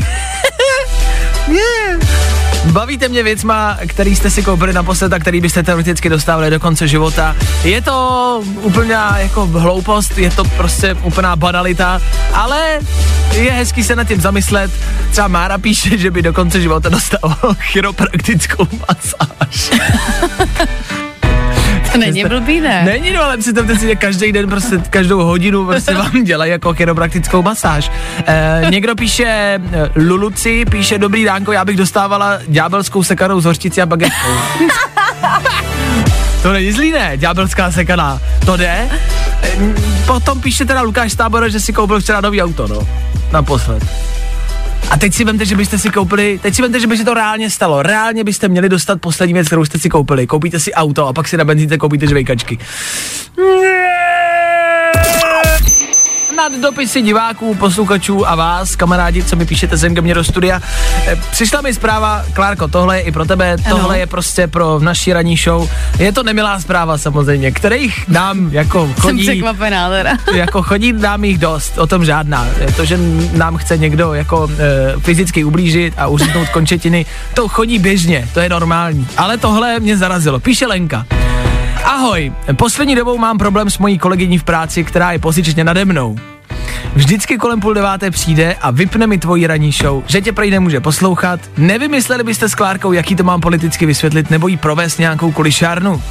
Yeah. 1.48 2.22
Bavíte 2.64 3.08
mě 3.08 3.22
věcma, 3.22 3.78
který 3.86 4.16
jste 4.16 4.30
si 4.30 4.42
koupili 4.42 4.72
naposled 4.72 5.12
a 5.12 5.18
který 5.18 5.40
byste 5.40 5.62
teoreticky 5.62 6.08
dostávali 6.08 6.50
do 6.50 6.60
konce 6.60 6.88
života. 6.88 7.36
Je 7.64 7.82
to 7.82 8.42
úplná 8.60 9.18
jako 9.18 9.46
hloupost, 9.46 10.18
je 10.18 10.30
to 10.30 10.44
prostě 10.44 10.94
úplná 10.94 11.36
banalita, 11.36 12.00
ale 12.32 12.78
je 13.32 13.52
hezký 13.52 13.84
se 13.84 13.96
nad 13.96 14.04
tím 14.04 14.20
zamyslet. 14.20 14.70
Třeba 15.10 15.28
Mára 15.28 15.58
píše, 15.58 15.98
že 15.98 16.10
by 16.10 16.22
do 16.22 16.32
konce 16.32 16.60
života 16.60 16.88
dostával 16.88 17.54
chiropraktickou 17.58 18.66
masáž. 18.88 19.70
To 21.92 21.98
není 21.98 22.24
blbý, 22.24 22.60
ne? 22.60 22.82
Není, 22.84 23.12
no, 23.12 23.22
ale 23.22 23.36
představte 23.36 23.78
si, 23.78 23.86
že 23.86 23.96
každý 23.96 24.32
den, 24.32 24.48
prostě 24.48 24.78
každou 24.90 25.24
hodinu 25.24 25.66
prostě 25.66 25.94
vám 25.94 26.24
dělají 26.24 26.50
jako 26.50 26.74
chiropraktickou 26.74 27.42
masáž. 27.42 27.90
E, 28.26 28.62
někdo 28.70 28.94
píše, 28.94 29.24
e, 29.26 29.60
Luluci 29.96 30.64
píše, 30.64 30.98
dobrý 30.98 31.24
dánko, 31.24 31.52
já 31.52 31.64
bych 31.64 31.76
dostávala 31.76 32.38
ďábelskou 32.48 33.02
sekanou 33.02 33.40
z 33.40 33.44
hořčicí 33.44 33.82
a 33.82 33.86
bagetkou. 33.86 34.28
to 36.42 36.52
není 36.52 36.72
zlý, 36.72 36.92
ne? 36.92 37.12
Ďábelská 37.16 37.72
sekaná. 37.72 38.20
To 38.46 38.56
jde? 38.56 38.88
E, 39.42 39.50
n- 39.58 39.74
potom 40.06 40.40
píše 40.40 40.64
teda 40.64 40.82
Lukáš 40.82 41.14
Tábora, 41.14 41.48
že 41.48 41.60
si 41.60 41.72
koupil 41.72 42.00
včera 42.00 42.20
nový 42.20 42.42
auto, 42.42 42.68
no. 42.68 42.88
Naposled. 43.32 43.82
A 44.90 44.96
teď 44.98 45.14
si 45.14 45.24
vemte, 45.24 45.44
že 45.44 45.56
byste 45.56 45.78
si 45.78 45.90
koupili, 45.90 46.38
teď 46.42 46.54
si 46.54 46.62
vemte, 46.62 46.80
že 46.80 46.86
by 46.86 46.96
se 46.96 47.04
to 47.04 47.14
reálně 47.14 47.50
stalo. 47.50 47.82
Reálně 47.82 48.24
byste 48.24 48.48
měli 48.48 48.68
dostat 48.68 49.00
poslední 49.00 49.34
věc, 49.34 49.46
kterou 49.46 49.64
jste 49.64 49.78
si 49.78 49.88
koupili. 49.88 50.26
Koupíte 50.26 50.60
si 50.60 50.74
auto 50.74 51.06
a 51.06 51.12
pak 51.12 51.28
si 51.28 51.36
na 51.36 51.44
benzínce 51.44 51.78
koupíte 51.78 52.06
žvejkačky. 52.06 52.58
Nad 56.42 56.60
dopisy 56.60 57.02
diváků, 57.02 57.54
posluchačů 57.54 58.28
a 58.28 58.34
vás, 58.34 58.76
kamarádi, 58.76 59.24
co 59.24 59.36
mi 59.36 59.46
píšete 59.46 59.78
sem 59.78 59.94
ke 59.94 60.00
mně 60.00 60.14
do 60.14 60.24
studia. 60.24 60.60
Eh, 61.06 61.16
Přišla 61.30 61.60
mi 61.60 61.74
zpráva, 61.74 62.24
Klárko, 62.32 62.68
tohle 62.68 62.98
je 62.98 63.02
i 63.02 63.12
pro 63.12 63.24
tebe, 63.24 63.56
Ano. 63.66 63.76
tohle 63.76 63.98
je 63.98 64.06
prostě 64.06 64.46
pro 64.46 64.78
naší 64.80 65.12
ranní 65.12 65.36
show. 65.36 65.70
Je 65.98 66.12
to 66.12 66.22
nemilá 66.22 66.60
zpráva 66.60 66.98
samozřejmě, 66.98 67.50
kterých 67.50 68.08
nám 68.08 68.48
jako 68.52 68.86
Jsem 68.86 68.94
chodí 68.94 69.22
překvapená 69.22 69.90
teda. 69.90 70.10
jako 70.34 70.62
chodí 70.62 70.92
nám 70.92 71.24
jich 71.24 71.38
dost, 71.38 71.78
o 71.78 71.86
tom 71.86 72.04
žádná. 72.04 72.46
To, 72.76 72.84
že 72.84 72.98
nám 73.32 73.56
chce 73.56 73.78
někdo 73.78 74.14
jako 74.14 74.50
e, 74.58 75.00
fyzicky 75.00 75.44
ublížit 75.44 75.94
a 75.96 76.06
uříznout 76.06 76.48
končetiny, 76.48 77.06
to 77.34 77.48
chodí 77.48 77.78
běžně, 77.78 78.28
to 78.34 78.40
je 78.40 78.48
normální. 78.48 79.08
Ale 79.16 79.38
tohle 79.38 79.80
mě 79.80 79.96
zarazilo. 79.96 80.40
Píše 80.40 80.66
Lenka. 80.66 81.06
Ahoj, 81.84 82.32
poslední 82.56 82.94
dobou 82.94 83.18
mám 83.18 83.38
problém 83.38 83.70
s 83.70 83.78
mojí 83.78 83.98
kolegyní 83.98 84.38
v 84.38 84.44
práci, 84.44 84.84
která 84.84 85.12
je 85.12 85.18
pozičně 85.18 85.64
nade 85.64 85.84
mnou. 85.84 86.16
Vždycky 86.94 87.38
kolem 87.38 87.60
půl 87.60 87.74
deváté 87.74 88.10
přijde 88.10 88.56
a 88.60 88.70
vypne 88.70 89.06
mi 89.06 89.18
tvoji 89.18 89.46
ranní 89.46 89.72
show, 89.72 90.02
že 90.06 90.20
tě 90.20 90.32
prej 90.32 90.50
nemůže 90.50 90.80
poslouchat. 90.80 91.40
Nevymysleli 91.56 92.24
byste 92.24 92.48
s 92.48 92.54
Klárkou, 92.54 92.92
jaký 92.92 93.16
to 93.16 93.24
mám 93.24 93.40
politicky 93.40 93.86
vysvětlit, 93.86 94.30
nebo 94.30 94.48
jí 94.48 94.56
provést 94.56 94.98
nějakou 94.98 95.32
kulišárnu? 95.32 96.02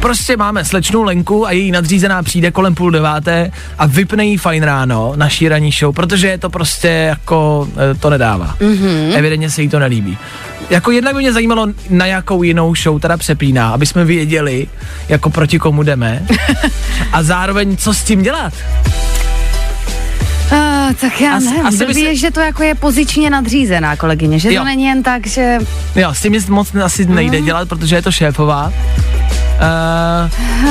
Prostě 0.00 0.36
máme 0.36 0.64
slečnou 0.64 1.02
Lenku 1.02 1.46
a 1.46 1.52
její 1.52 1.70
nadřízená 1.70 2.22
přijde 2.22 2.50
kolem 2.50 2.74
půl 2.74 2.90
deváté 2.90 3.50
a 3.78 3.86
vypne 3.86 4.24
jí 4.24 4.36
fajn 4.36 4.62
ráno, 4.62 5.12
naší 5.16 5.48
ranní 5.48 5.70
show, 5.72 5.94
protože 5.94 6.38
to 6.38 6.50
prostě 6.50 6.88
jako 6.88 7.68
e, 7.92 7.94
to 7.94 8.10
nedává. 8.10 8.56
Mm-hmm. 8.60 9.12
Evidentně 9.16 9.50
se 9.50 9.62
jí 9.62 9.68
to 9.68 9.78
nelíbí. 9.78 10.18
Jako 10.70 10.90
jednak 10.90 11.14
by 11.14 11.20
mě 11.20 11.32
zajímalo, 11.32 11.66
na 11.90 12.06
jakou 12.06 12.42
jinou 12.42 12.74
show 12.74 13.00
teda 13.00 13.16
přepíná, 13.16 13.70
aby 13.70 13.86
jsme 13.86 14.04
věděli, 14.04 14.66
jako 15.08 15.30
proti 15.30 15.58
komu 15.58 15.82
jdeme 15.82 16.22
a 17.12 17.22
zároveň 17.22 17.76
co 17.76 17.94
s 17.94 18.02
tím 18.02 18.22
dělat. 18.22 18.52
Uh, 20.52 20.92
tak 21.00 21.20
já 21.20 21.36
Asi- 21.36 21.44
nevím, 21.46 21.66
asi 21.66 21.86
by 21.86 21.94
se- 21.94 22.00
je, 22.00 22.16
že 22.16 22.30
to 22.30 22.40
jako 22.40 22.62
je 22.62 22.74
pozičně 22.74 23.30
nadřízená 23.30 23.96
kolegyně, 23.96 24.38
že 24.38 24.52
Jo. 24.52 24.60
to 24.60 24.64
není 24.64 24.84
jen 24.84 25.02
tak, 25.02 25.26
že 25.26 25.58
Jo, 25.96 26.14
s 26.14 26.20
tím 26.22 26.36
moc 26.48 26.74
asi 26.74 27.06
nejde 27.06 27.40
dělat, 27.40 27.68
protože 27.68 27.96
je 27.96 28.02
to 28.02 28.12
šéfová. 28.12 28.72
Uh, 29.62 30.30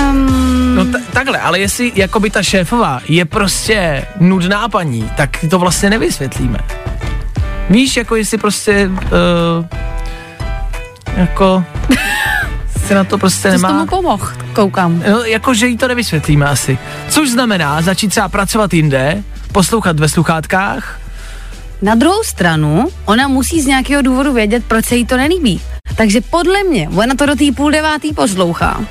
um, 0.10 0.75
No 0.75 0.86
t- 0.86 1.04
takhle, 1.13 1.39
ale 1.39 1.60
jestli 1.60 1.91
jakoby 1.95 2.30
ta 2.30 2.43
šéfová 2.43 3.01
je 3.08 3.25
prostě 3.25 4.06
nudná 4.19 4.69
paní, 4.69 5.12
tak 5.17 5.30
to 5.49 5.60
vlastně 5.60 5.89
nevysvětlíme. 5.89 6.58
Víš, 7.69 7.97
jako 7.97 8.15
jestli 8.15 8.38
prostě 8.38 8.89
uh, 8.89 9.65
jako 11.17 11.63
si 12.88 12.93
na 12.93 13.04
to 13.04 13.17
prostě 13.17 13.41
co 13.41 13.47
jsi 13.47 13.51
nemá... 13.51 13.69
tomu 13.69 13.86
pomohl, 13.86 14.27
koukám. 14.54 15.04
No, 15.12 15.23
jako, 15.23 15.54
že 15.54 15.67
jí 15.67 15.77
to 15.77 15.88
nevysvětlíme 15.88 16.45
asi. 16.45 16.77
Což 17.10 17.30
znamená 17.30 17.82
začít 17.82 18.08
třeba 18.08 18.30
pracovat 18.30 18.73
jinde, 18.73 19.23
poslouchat 19.51 19.99
ve 19.99 20.10
sluchátkách, 20.10 20.99
Na 21.82 21.95
druhou 21.95 22.23
stranu, 22.23 22.88
ona 23.06 23.27
musí 23.27 23.62
z 23.62 23.65
nějakého 23.65 24.01
důvodu 24.01 24.34
vědět, 24.34 24.63
proč 24.67 24.86
se 24.86 24.95
jí 24.95 25.06
to 25.06 25.17
nelíbí. 25.17 25.62
Takže 25.95 26.21
podle 26.21 26.63
mě, 26.63 26.89
ona 26.95 27.15
to 27.15 27.25
do 27.25 27.36
té 27.36 27.45
půl 27.56 27.71
devátý 27.71 28.13
poslouchá. 28.13 28.82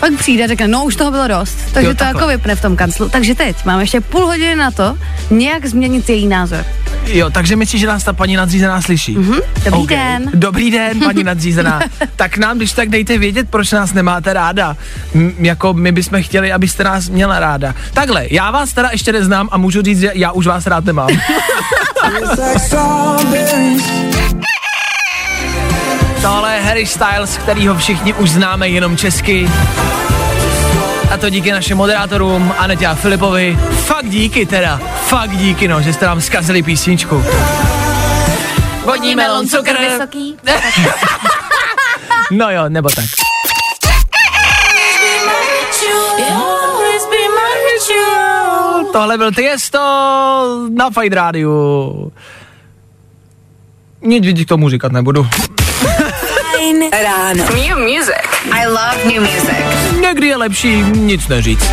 Pak 0.00 0.12
přijde 0.18 0.44
a 0.44 0.46
řekne, 0.46 0.68
no 0.68 0.84
už 0.84 0.96
toho 0.96 1.10
bylo 1.10 1.28
dost, 1.28 1.58
takže 1.72 1.88
Jo, 1.88 1.94
to 1.94 1.98
takhle. 1.98 2.20
jako 2.22 2.28
vypne 2.38 2.54
v 2.56 2.62
tom 2.62 2.76
kanclu. 2.76 3.08
Takže 3.08 3.34
teď 3.34 3.64
máme 3.64 3.82
ještě 3.82 4.00
půl 4.00 4.26
hodiny 4.26 4.56
na 4.56 4.70
to, 4.70 4.98
nějak 5.30 5.66
změnit 5.66 6.08
její 6.08 6.26
názor. 6.26 6.64
Jo, 7.06 7.30
takže 7.30 7.56
myslíš, 7.56 7.80
že 7.80 7.86
nás 7.86 8.04
ta 8.04 8.12
paní 8.12 8.36
nadřízená 8.36 8.82
slyší? 8.82 9.16
Mm-hmm. 9.18 9.40
Dobrý 9.64 9.86
den. 9.86 10.30
Dobrý 10.34 10.70
den, 10.70 11.00
paní 11.00 11.24
nadřízená. 11.24 11.80
tak 12.16 12.38
nám, 12.38 12.56
když 12.56 12.72
tak 12.72 12.88
dejte 12.88 13.18
vědět, 13.18 13.46
proč 13.50 13.72
nás 13.72 13.92
nemáte 13.92 14.32
ráda. 14.32 14.76
M- 15.14 15.32
jako 15.38 15.72
my 15.74 15.92
bychom 15.92 16.22
chtěli, 16.22 16.52
abyste 16.52 16.84
nás 16.84 17.08
měla 17.08 17.40
ráda. 17.40 17.74
Takhle, 17.92 18.26
já 18.30 18.50
vás 18.50 18.72
teda 18.72 18.88
ještě 18.92 19.12
neznám 19.12 19.48
a 19.52 19.58
můžu 19.58 19.82
říct, 19.82 20.00
že 20.00 20.10
já 20.14 20.32
už 20.32 20.46
vás 20.46 20.66
rád 20.66 20.84
nemám. 20.84 21.08
Tohle 26.22 26.54
je 26.54 26.60
Harry 26.62 26.86
Styles, 26.86 27.36
kterýho 27.38 27.74
všichni 27.74 28.14
už 28.14 28.30
známe 28.30 28.68
jenom 28.68 28.96
česky. 28.96 29.50
A 31.10 31.16
to 31.16 31.28
díky 31.30 31.52
našim 31.52 31.76
moderátorům 31.76 32.54
Anetě 32.58 32.86
a 32.86 32.94
Filipovi. 32.94 33.58
Fakt 33.86 34.08
díky 34.08 34.46
teda, 34.46 34.80
fakt 35.06 35.36
díky 35.36 35.68
no, 35.68 35.82
že 35.82 35.92
jste 35.92 36.06
nám 36.06 36.20
zkazili 36.20 36.62
písničku. 36.62 37.24
vodní 38.84 39.14
melon, 39.16 39.48
cukr. 39.48 39.72
vysoký. 39.80 40.36
No 42.30 42.50
jo, 42.50 42.68
nebo 42.68 42.88
tak. 42.88 43.04
Tohle 48.92 49.18
byl 49.18 49.32
Tiesto 49.32 49.78
na 50.74 50.90
Fight 50.90 51.12
Rádiu. 51.12 52.12
Nic 54.02 54.26
víc 54.26 54.44
k 54.44 54.48
tomu 54.48 54.68
říkat 54.68 54.92
nebudu. 54.92 55.26
Ráno. 56.76 57.44
New 57.54 57.78
music. 57.78 58.28
I 58.52 58.66
love 58.66 59.04
new 59.04 59.20
music. 59.20 60.00
Někdy 60.00 60.26
je 60.26 60.36
lepší 60.36 60.82
nic 60.82 61.28
neříct. 61.28 61.70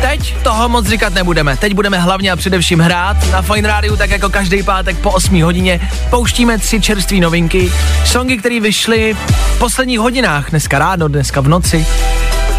Teď 0.00 0.36
toho 0.42 0.68
moc 0.68 0.86
říkat 0.86 1.14
nebudeme. 1.14 1.56
Teď 1.56 1.74
budeme 1.74 1.98
hlavně 1.98 2.32
a 2.32 2.36
především 2.36 2.80
hrát 2.80 3.16
na 3.32 3.42
Fine 3.42 3.68
Rádiu, 3.68 3.96
tak 3.96 4.10
jako 4.10 4.28
každý 4.30 4.62
pátek 4.62 4.98
po 4.98 5.10
8 5.10 5.42
hodině. 5.42 5.90
Pouštíme 6.10 6.58
tři 6.58 6.80
čerstvé 6.80 7.16
novinky, 7.18 7.72
songy, 8.04 8.36
které 8.36 8.60
vyšly 8.60 9.14
v 9.14 9.58
posledních 9.58 9.98
hodinách, 9.98 10.50
dneska 10.50 10.78
ráno, 10.78 11.08
dneska 11.08 11.40
v 11.40 11.48
noci. 11.48 11.86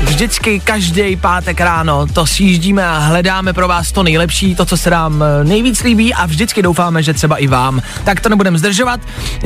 Vždycky 0.01 0.59
každý 0.59 1.15
pátek 1.15 1.61
ráno 1.61 2.07
to 2.07 2.25
sjíždíme 2.25 2.85
a 2.85 2.97
hledáme 2.97 3.53
pro 3.53 3.67
vás 3.67 3.91
to 3.91 4.03
nejlepší, 4.03 4.55
to, 4.55 4.65
co 4.65 4.77
se 4.77 4.89
nám 4.89 5.23
eh, 5.23 5.43
nejvíc 5.43 5.83
líbí 5.83 6.13
a 6.13 6.25
vždycky 6.25 6.61
doufáme, 6.61 7.03
že 7.03 7.13
třeba 7.13 7.37
i 7.37 7.47
vám. 7.47 7.81
Tak 8.03 8.19
to 8.19 8.29
nebudeme 8.29 8.57
zdržovat. 8.57 8.99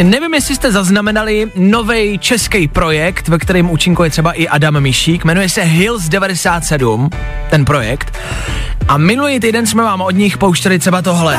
Nevím, 0.04 0.34
jestli 0.34 0.56
jste 0.56 0.72
zaznamenali 0.72 1.52
nový 1.56 2.20
český 2.20 2.68
projekt, 2.68 3.28
ve 3.28 3.40
kterém 3.40 3.70
účinkuje 3.70 4.10
třeba 4.10 4.32
i 4.32 4.48
Adam 4.48 4.80
Mišík, 4.80 5.26
jmenuje 5.26 5.50
se 5.50 5.62
Hills 5.62 6.10
97, 6.10 7.10
ten 7.50 7.66
projekt. 7.66 8.18
A 8.88 8.98
minulý 8.98 9.40
týden 9.40 9.68
jsme 9.68 9.84
vám 9.84 10.02
od 10.02 10.16
nich 10.16 10.38
pouštěli 10.38 10.80
třeba 10.80 11.02
tohle, 11.02 11.38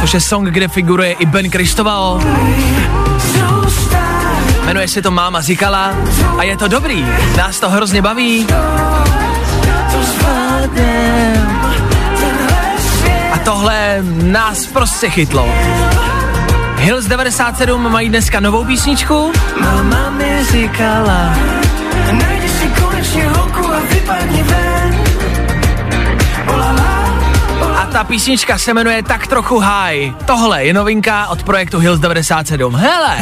což 0.00 0.14
je 0.14 0.20
song, 0.20 0.48
kde 0.48 0.68
figuruje 0.68 1.12
i 1.12 1.26
Ben 1.26 1.50
Kristoval. 1.50 2.20
Jmenuje 4.66 4.88
se 4.88 5.02
to 5.02 5.10
Máma 5.10 5.40
říkala 5.40 5.94
a 6.38 6.42
je 6.42 6.56
to 6.56 6.68
dobrý. 6.68 7.06
Nás 7.36 7.60
to 7.60 7.70
hrozně 7.70 8.02
baví. 8.02 8.46
A 13.32 13.38
tohle 13.44 13.98
nás 14.22 14.66
prostě 14.66 15.10
chytlo. 15.10 15.48
Hills 16.76 17.06
97 17.06 17.92
mají 17.92 18.08
dneska 18.08 18.40
novou 18.40 18.64
písničku. 18.64 19.32
Máma 19.60 20.10
mi 20.10 20.44
říkala. 20.52 21.34
Si 22.60 22.68
konečně 22.82 23.28
ta 27.96 28.04
písnička 28.04 28.58
se 28.58 28.74
jmenuje 28.74 29.02
Tak 29.02 29.26
trochu 29.26 29.58
high. 29.58 30.12
Tohle 30.24 30.64
je 30.64 30.74
novinka 30.74 31.26
od 31.26 31.42
projektu 31.42 31.78
Hills 31.78 32.00
97. 32.00 32.74
Hele! 32.74 33.18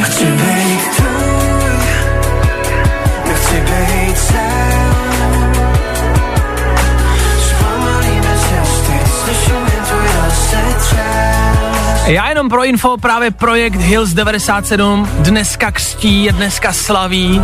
Já 12.05 12.29
jenom 12.29 12.49
pro 12.49 12.65
info, 12.65 12.97
právě 12.97 13.31
projekt 13.31 13.75
Hills 13.75 14.13
97 14.13 15.09
dneska 15.19 15.71
křtí, 15.71 16.23
je 16.23 16.31
dneska 16.31 16.73
slaví. 16.73 17.41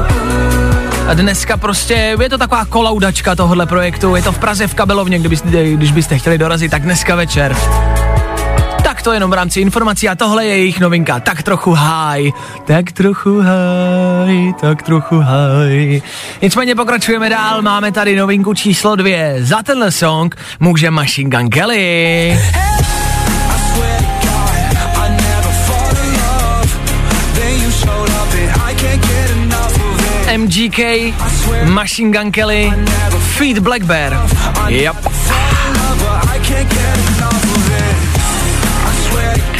Dneska 1.13 1.57
prostě, 1.57 2.17
je 2.21 2.29
to 2.29 2.37
taková 2.37 2.65
kolaudačka 2.65 3.35
tohohle 3.35 3.65
projektu, 3.65 4.15
je 4.15 4.21
to 4.21 4.31
v 4.31 4.37
Praze 4.39 4.67
v 4.67 4.73
Kabelovně, 4.73 5.19
kdybyste, 5.19 5.71
když 5.71 5.91
byste 5.91 6.17
chtěli 6.17 6.37
dorazit, 6.37 6.71
tak 6.71 6.81
dneska 6.81 7.15
večer. 7.15 7.55
Tak 8.83 9.01
to 9.01 9.13
jenom 9.13 9.31
v 9.31 9.33
rámci 9.33 9.61
informací 9.61 10.09
a 10.09 10.15
tohle 10.15 10.45
je 10.45 10.57
jejich 10.57 10.79
novinka, 10.79 11.19
tak 11.19 11.43
trochu 11.43 11.71
high, 11.71 12.29
tak 12.65 12.91
trochu 12.91 13.41
high, 13.41 14.53
tak 14.61 14.81
trochu 14.83 15.19
high. 15.19 16.01
Nicméně 16.41 16.75
pokračujeme 16.75 17.29
dál, 17.29 17.61
máme 17.61 17.91
tady 17.91 18.15
novinku 18.15 18.53
číslo 18.53 18.95
dvě. 18.95 19.37
Za 19.39 19.63
tenhle 19.63 19.91
song 19.91 20.35
může 20.59 20.91
Machine 20.91 21.37
Gun 21.37 21.49
Kelly. 21.49 22.39
MGK, 30.37 30.79
Machine 31.65 32.11
Gun 32.11 32.31
Kelly, 32.31 32.73
Feed 33.19 33.59
Black 33.59 33.83
Bear. 33.83 34.17
Yep. 34.67 34.95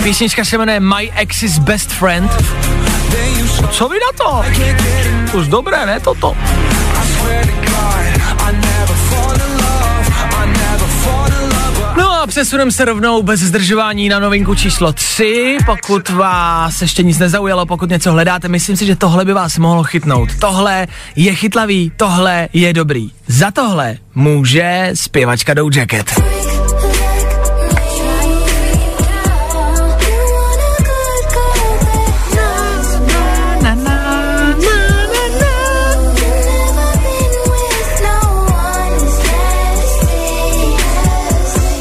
Písnička 0.03 0.45
se 0.45 0.57
jmenuje 0.57 0.79
My 0.79 1.11
Ex's 1.15 1.59
Best 1.59 1.91
Friend. 1.91 2.31
Co 3.71 3.89
vy 3.89 3.95
na 3.99 4.25
to? 4.25 4.45
Už 5.37 5.47
dobré, 5.47 5.85
ne 5.85 5.99
toto? 5.99 6.37
Přesuneme 12.31 12.71
se 12.71 12.85
rovnou 12.85 13.23
bez 13.23 13.39
zdržování 13.39 14.09
na 14.09 14.19
novinku 14.19 14.55
číslo 14.55 14.93
3. 14.93 15.57
Pokud 15.65 16.09
vás 16.09 16.81
ještě 16.81 17.03
nic 17.03 17.19
nezaujalo, 17.19 17.65
pokud 17.65 17.89
něco 17.89 18.11
hledáte, 18.11 18.47
myslím 18.47 18.77
si, 18.77 18.85
že 18.85 18.95
tohle 18.95 19.25
by 19.25 19.33
vás 19.33 19.57
mohlo 19.57 19.83
chytnout. 19.83 20.29
Tohle 20.39 20.87
je 21.15 21.35
chytlavý, 21.35 21.91
tohle 21.97 22.49
je 22.53 22.73
dobrý. 22.73 23.11
Za 23.27 23.51
tohle 23.51 23.97
může 24.15 24.91
zpěvačka 24.93 25.53
Dow 25.53 25.77
Jacket. 25.77 26.21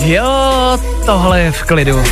Jo, 0.05 0.40
tohle 1.11 1.41
je 1.41 1.53
v 1.53 1.63
klidu. 1.63 2.03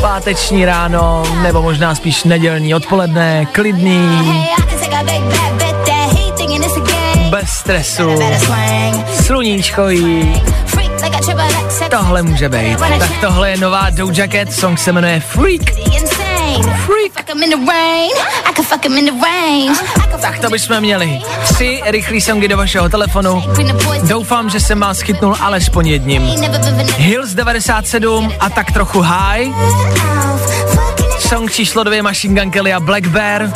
Páteční 0.00 0.64
ráno, 0.64 1.22
nebo 1.42 1.62
možná 1.62 1.94
spíš 1.94 2.24
nedělní 2.24 2.74
odpoledne, 2.74 3.46
klidný, 3.52 4.44
bez 7.30 7.50
stresu, 7.50 8.18
sluníčkový, 9.22 10.42
tohle 11.90 12.22
může 12.22 12.48
být. 12.48 12.78
Tak 12.98 13.10
tohle 13.20 13.50
je 13.50 13.56
nová 13.56 13.90
Doja 13.90 14.28
Cat, 14.28 14.52
song 14.52 14.78
se 14.78 14.92
jmenuje 14.92 15.20
Freak. 15.20 15.62
Freak. 16.86 17.12
Tak 20.20 20.38
to 20.38 20.50
bychom 20.50 20.80
měli. 20.80 21.20
Tři 21.44 21.82
rychlý 21.86 22.20
songy 22.20 22.48
do 22.48 22.56
vašeho 22.56 22.88
telefonu. 22.88 23.42
Doufám, 24.02 24.50
že 24.50 24.60
jsem 24.60 24.80
vás 24.80 25.00
chytnul 25.00 25.36
alespoň 25.40 25.86
jedním. 25.88 26.22
Hills 26.96 27.30
97 27.34 28.32
a 28.40 28.50
tak 28.50 28.72
trochu 28.72 29.00
high. 29.00 29.48
Song 31.28 31.52
číslo 31.52 31.84
dvě 31.84 32.02
Machine 32.02 32.40
Gun 32.40 32.50
Kelly 32.50 32.72
a 32.72 32.80
Black 32.80 33.06
Bear. 33.06 33.52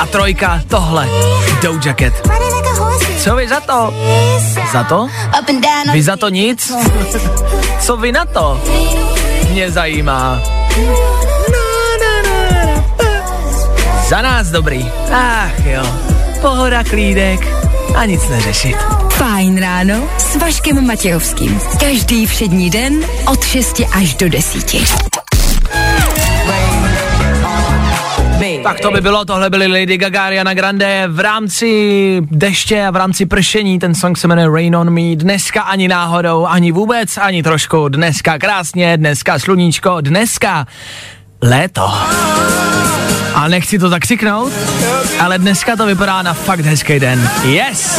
A 0.00 0.06
trojka 0.06 0.60
tohle. 0.68 1.08
Doja 1.62 1.94
Cat. 1.94 2.12
Co 3.24 3.36
vy 3.36 3.48
za 3.48 3.60
to? 3.60 3.94
Za 4.72 4.84
to? 4.84 5.08
Vy 5.92 6.02
za 6.02 6.16
to 6.16 6.28
nic? 6.28 6.72
Co 7.80 7.96
vy 7.96 8.12
na 8.12 8.24
to? 8.24 8.60
Mě 9.50 9.70
zajímá. 9.70 10.38
Za 14.08 14.22
nás 14.22 14.50
dobrý. 14.50 14.90
Ach 15.12 15.66
jo. 15.66 15.82
Pohoda, 16.40 16.84
klídek 16.84 17.40
a 17.96 18.04
nic 18.04 18.28
neřešit. 18.28 18.76
Fajn 19.10 19.60
ráno 19.60 20.08
s 20.18 20.36
Vaškem 20.36 20.86
Matějovským. 20.86 21.60
Každý 21.80 22.26
všední 22.26 22.70
den 22.70 23.00
od 23.32 23.44
6 23.44 23.82
až 23.92 24.14
do 24.14 24.28
10. 24.28 24.76
Tak 28.62 28.80
to 28.80 28.90
by 28.90 29.00
bylo, 29.00 29.24
tohle 29.24 29.50
byly 29.50 29.66
Lady 29.80 29.98
Gaga, 29.98 30.24
Ariana 30.24 30.54
Grande 30.54 31.04
v 31.08 31.20
rámci 31.20 32.20
deště 32.30 32.86
a 32.86 32.90
v 32.90 32.96
rámci 32.96 33.26
pršení, 33.26 33.78
ten 33.78 33.94
song 33.94 34.18
se 34.18 34.28
jmenuje 34.28 34.48
Rain 34.50 34.76
on 34.76 34.90
Me, 34.90 35.16
dneska 35.16 35.62
ani 35.62 35.88
náhodou, 35.88 36.46
ani 36.46 36.72
vůbec, 36.72 37.16
ani 37.16 37.42
trošku, 37.42 37.88
dneska 37.88 38.38
krásně, 38.38 38.96
dneska 38.96 39.38
sluníčko, 39.38 40.00
dneska 40.00 40.66
léto. 41.42 41.94
A 43.34 43.48
nechci 43.48 43.78
to 43.78 43.88
zakřiknout, 43.88 44.52
ale 45.20 45.38
dneska 45.38 45.76
to 45.76 45.86
vypadá 45.86 46.22
na 46.22 46.34
fakt 46.34 46.60
hezký 46.60 47.00
den. 47.00 47.30
Yes! 47.44 47.98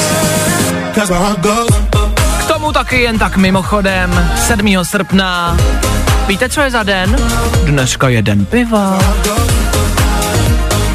K 2.39 2.45
tomu 2.47 2.71
taky 2.71 3.01
jen 3.01 3.19
tak 3.19 3.37
mimochodem, 3.37 4.29
7. 4.35 4.83
srpna. 4.83 5.57
Víte, 6.27 6.49
co 6.49 6.61
je 6.61 6.71
za 6.71 6.83
den? 6.83 7.15
Dneska 7.63 8.09
je 8.09 8.21
den 8.21 8.45
piva. 8.45 8.99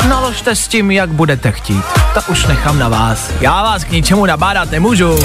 Naložte 0.09 0.57
s 0.57 0.69
tím, 0.69 0.91
jak 0.91 1.11
budete 1.11 1.53
chtít. 1.53 1.85
To 2.15 2.21
už 2.29 2.47
nechám 2.47 2.79
na 2.79 2.89
vás. 2.89 3.31
Já 3.41 3.63
vás 3.63 3.85
k 3.85 3.91
ničemu 3.91 4.27
nabádat 4.27 4.71
nemůžu. 4.71 5.19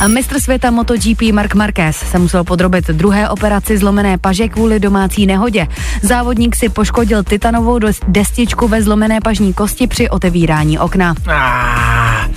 A 0.00 0.08
mistr 0.08 0.40
světa 0.40 0.70
MotoGP 0.70 1.22
Mark 1.32 1.54
Marquez 1.54 1.96
se 1.96 2.18
musel 2.18 2.44
podrobit 2.44 2.88
druhé 2.88 3.28
operaci 3.28 3.78
zlomené 3.78 4.18
paže 4.18 4.48
kvůli 4.48 4.80
domácí 4.80 5.26
nehodě. 5.26 5.66
Závodník 6.02 6.56
si 6.56 6.68
poškodil 6.68 7.22
titanovou 7.22 7.78
destičku 8.08 8.68
ve 8.68 8.82
zlomené 8.82 9.20
pažní 9.20 9.54
kosti 9.54 9.86
při 9.86 10.10
otevírání 10.10 10.78
okna. 10.78 11.14
Ah, 11.26 12.28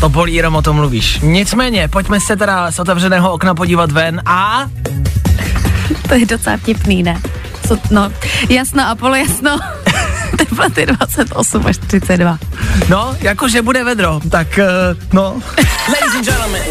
to 0.00 0.08
bolí, 0.08 0.34
jenom 0.34 0.56
o 0.56 0.62
tom 0.62 0.76
mluvíš. 0.76 1.20
Nicméně, 1.22 1.88
pojďme 1.88 2.20
se 2.20 2.36
teda 2.36 2.70
z 2.70 2.78
otevřeného 2.78 3.32
okna 3.32 3.54
podívat 3.54 3.92
ven 3.92 4.22
a... 4.26 4.66
To 6.08 6.14
je 6.14 6.26
docela 6.26 6.56
vtipný, 6.56 7.02
ne? 7.02 7.20
Co, 7.68 7.78
no, 7.90 8.12
jasno, 8.48 8.88
Apollo, 8.88 9.14
jasno. 9.14 9.58
Teploty 10.48 10.86
28 10.86 11.66
až 11.66 11.76
32. 11.78 12.38
No, 12.88 13.16
jakože 13.20 13.62
bude 13.62 13.84
vedro, 13.84 14.20
tak 14.30 14.58
uh, 14.58 14.64
no. 15.12 15.42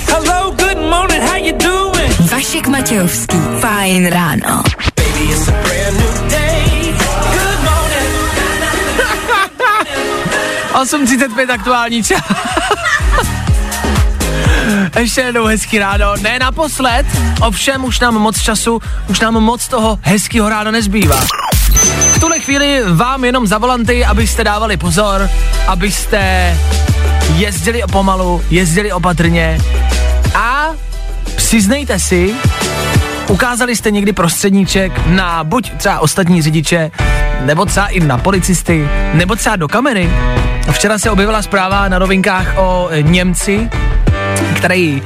Hello, 0.08 0.52
good 0.52 0.78
morning, 0.90 1.24
how 1.24 1.36
you 1.36 1.58
doing? 1.58 2.32
Vašek 2.32 2.68
Matějovský. 2.68 3.38
Fajn 3.60 4.08
ráno. 4.08 4.64
Baby, 4.96 5.24
it's 5.32 5.48
a 5.48 5.52
brand 5.52 5.98
new 6.00 6.30
day. 6.30 6.94
Good 7.34 7.60
morning. 7.64 8.12
8.35 11.28 11.54
aktuální 11.54 12.04
čas. 12.04 12.22
Ještě 15.00 15.22
jednou 15.22 15.46
hezký 15.46 15.80
ráno, 15.80 16.16
ne 16.22 16.40
naposled, 16.40 17.06
ovšem 17.42 17.86
už 17.86 18.00
nám 18.00 18.14
moc 18.14 18.42
času, 18.42 18.82
už 19.08 19.20
nám 19.20 19.34
moc 19.34 19.68
toho 19.68 20.00
hezkého 20.02 20.50
rána 20.50 20.72
nezbývá. 20.72 21.45
Chvíli 22.46 22.82
vám 22.94 23.26
jenom 23.26 23.48
za 23.48 23.58
volanty, 23.58 24.06
abyste 24.06 24.44
dávali 24.44 24.78
pozor, 24.78 25.30
abyste 25.68 26.58
jezdili 27.36 27.84
pomalu, 27.92 28.42
jezdili 28.50 28.92
opatrně 28.92 29.58
a 30.36 30.68
přiznejte 31.36 32.00
si, 32.00 32.36
ukázali 33.28 33.76
jste 33.76 33.92
někdy 33.92 34.14
prostředníček 34.14 35.08
na 35.08 35.44
buď 35.44 35.72
třeba 35.78 36.00
ostatní 36.00 36.42
řidiče, 36.42 36.92
nebo 37.42 37.66
třeba 37.66 37.88
i 37.88 38.00
na 38.00 38.18
policisty, 38.18 38.88
nebo 39.14 39.36
třeba 39.36 39.56
do 39.56 39.68
kamery. 39.68 40.10
Včera 40.72 41.00
se 41.00 41.12
objevila 41.12 41.42
zpráva 41.42 41.88
na 41.88 42.00
novinkách 42.00 42.54
o 42.58 42.90
Němci, 43.02 43.70
který 44.56 45.04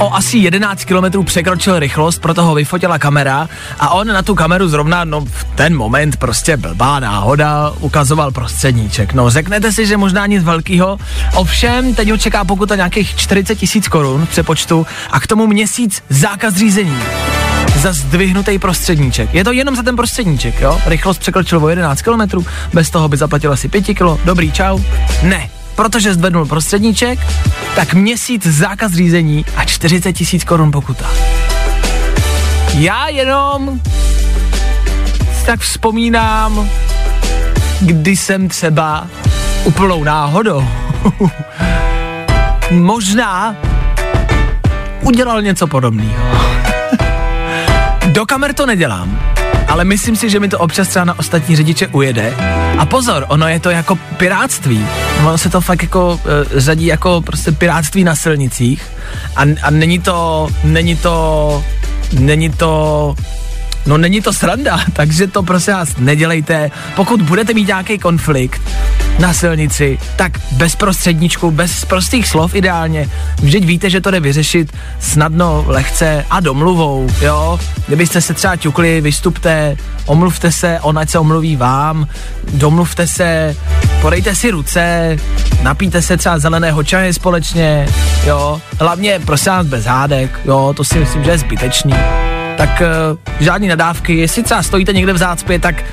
o 0.00 0.14
asi 0.14 0.38
11 0.38 0.84
km 0.84 1.24
překročil 1.24 1.78
rychlost, 1.78 2.18
proto 2.18 2.44
ho 2.44 2.54
vyfotila 2.54 2.98
kamera 2.98 3.48
a 3.78 3.90
on 3.90 4.06
na 4.06 4.22
tu 4.22 4.34
kameru 4.34 4.68
zrovna, 4.68 5.04
no 5.04 5.20
v 5.20 5.44
ten 5.54 5.76
moment 5.76 6.16
prostě 6.16 6.56
blbá 6.56 7.00
náhoda, 7.00 7.72
ukazoval 7.80 8.30
prostředníček. 8.30 9.12
No 9.12 9.30
řeknete 9.30 9.72
si, 9.72 9.86
že 9.86 9.96
možná 9.96 10.26
nic 10.26 10.44
velkého, 10.44 10.98
ovšem 11.34 11.94
teď 11.94 12.10
ho 12.10 12.16
čeká 12.16 12.44
pokuta 12.44 12.76
nějakých 12.76 13.16
40 13.16 13.54
tisíc 13.54 13.88
korun 13.88 14.26
v 14.26 14.28
přepočtu 14.28 14.86
a 15.10 15.20
k 15.20 15.26
tomu 15.26 15.46
měsíc 15.46 16.02
zákaz 16.08 16.54
řízení 16.54 16.98
za 17.76 17.92
zdvihnutý 17.92 18.58
prostředníček. 18.58 19.34
Je 19.34 19.44
to 19.44 19.52
jenom 19.52 19.76
za 19.76 19.82
ten 19.82 19.96
prostředníček, 19.96 20.60
jo? 20.60 20.80
Rychlost 20.86 21.18
překročil 21.18 21.64
o 21.64 21.68
11 21.68 22.02
km, 22.02 22.44
bez 22.72 22.90
toho 22.90 23.08
by 23.08 23.16
zaplatil 23.16 23.52
asi 23.52 23.68
5 23.68 23.84
kg. 23.84 24.24
Dobrý, 24.24 24.52
čau. 24.52 24.78
Ne, 25.22 25.50
protože 25.80 26.14
zdvednul 26.14 26.46
prostředníček, 26.46 27.18
tak 27.74 27.94
měsíc 27.94 28.46
zákaz 28.46 28.92
řízení 28.92 29.44
a 29.56 29.64
40 29.64 30.12
tisíc 30.12 30.44
korun 30.44 30.70
pokuta. 30.70 31.10
Já 32.74 33.08
jenom 33.08 33.80
tak 35.46 35.60
vzpomínám, 35.60 36.68
kdy 37.80 38.16
jsem 38.16 38.48
třeba 38.48 39.06
úplnou 39.64 40.04
náhodou 40.04 40.68
možná 42.70 43.56
udělal 45.02 45.42
něco 45.42 45.66
podobného. 45.66 46.24
Do 48.06 48.26
kamer 48.26 48.54
to 48.54 48.66
nedělám, 48.66 49.20
ale 49.70 49.84
myslím 49.84 50.16
si, 50.16 50.30
že 50.30 50.40
mi 50.40 50.48
to 50.48 50.58
občas 50.58 50.88
třeba 50.88 51.04
na 51.04 51.18
ostatní 51.18 51.56
řidiče 51.56 51.86
ujede. 51.86 52.34
A 52.78 52.86
pozor, 52.86 53.26
ono 53.28 53.48
je 53.48 53.60
to 53.60 53.70
jako 53.70 53.98
piráctví. 54.16 54.86
Ono 55.18 55.38
se 55.38 55.48
to 55.50 55.60
fakt 55.60 55.82
jako 55.82 56.20
e, 56.56 56.60
řadí 56.60 56.86
jako 56.86 57.20
prostě 57.20 57.52
piráctví 57.52 58.04
na 58.04 58.14
silnicích. 58.14 58.82
A, 59.36 59.42
a 59.62 59.70
není 59.70 59.98
to, 59.98 60.48
není 60.64 60.96
to, 60.96 61.64
není 62.12 62.50
to 62.50 63.14
No 63.86 63.98
není 63.98 64.20
to 64.20 64.32
sranda, 64.32 64.80
takže 64.92 65.26
to 65.26 65.42
prosím 65.42 65.74
vás 65.74 65.96
nedělejte. 65.98 66.70
Pokud 66.96 67.22
budete 67.22 67.54
mít 67.54 67.66
nějaký 67.66 67.98
konflikt 67.98 68.62
na 69.18 69.32
silnici, 69.32 69.98
tak 70.16 70.32
bez 70.52 70.76
prostředníčku, 70.76 71.50
bez 71.50 71.84
prostých 71.84 72.28
slov 72.28 72.54
ideálně. 72.54 73.08
Vždyť 73.42 73.64
víte, 73.64 73.90
že 73.90 74.00
to 74.00 74.10
jde 74.10 74.20
vyřešit 74.20 74.72
snadno, 75.00 75.64
lehce 75.66 76.24
a 76.30 76.40
domluvou, 76.40 77.08
jo. 77.20 77.60
Kdybyste 77.86 78.20
se 78.20 78.34
třeba 78.34 78.56
ťukli, 78.56 79.00
vystupte, 79.00 79.76
omluvte 80.06 80.52
se, 80.52 80.78
on 80.82 80.98
ať 80.98 81.10
se 81.10 81.18
omluví 81.18 81.56
vám, 81.56 82.08
domluvte 82.52 83.06
se, 83.06 83.56
podejte 84.00 84.34
si 84.34 84.50
ruce, 84.50 85.16
napijte 85.62 86.02
se 86.02 86.16
třeba 86.16 86.38
zeleného 86.38 86.84
čaje 86.84 87.12
společně, 87.12 87.88
jo. 88.26 88.60
Hlavně 88.80 89.20
prosím 89.24 89.52
vás 89.52 89.66
bez 89.66 89.84
hádek, 89.84 90.40
jo, 90.44 90.74
to 90.76 90.84
si 90.84 90.98
myslím, 90.98 91.24
že 91.24 91.30
je 91.30 91.38
zbytečný 91.38 91.94
tak 92.60 92.82
uh, 92.82 93.18
žádný 93.40 93.68
nadávky, 93.68 94.16
jestli 94.16 94.42
třeba 94.42 94.62
stojíte 94.62 94.92
někde 94.92 95.12
v 95.12 95.16
zácpě, 95.16 95.58
tak 95.58 95.84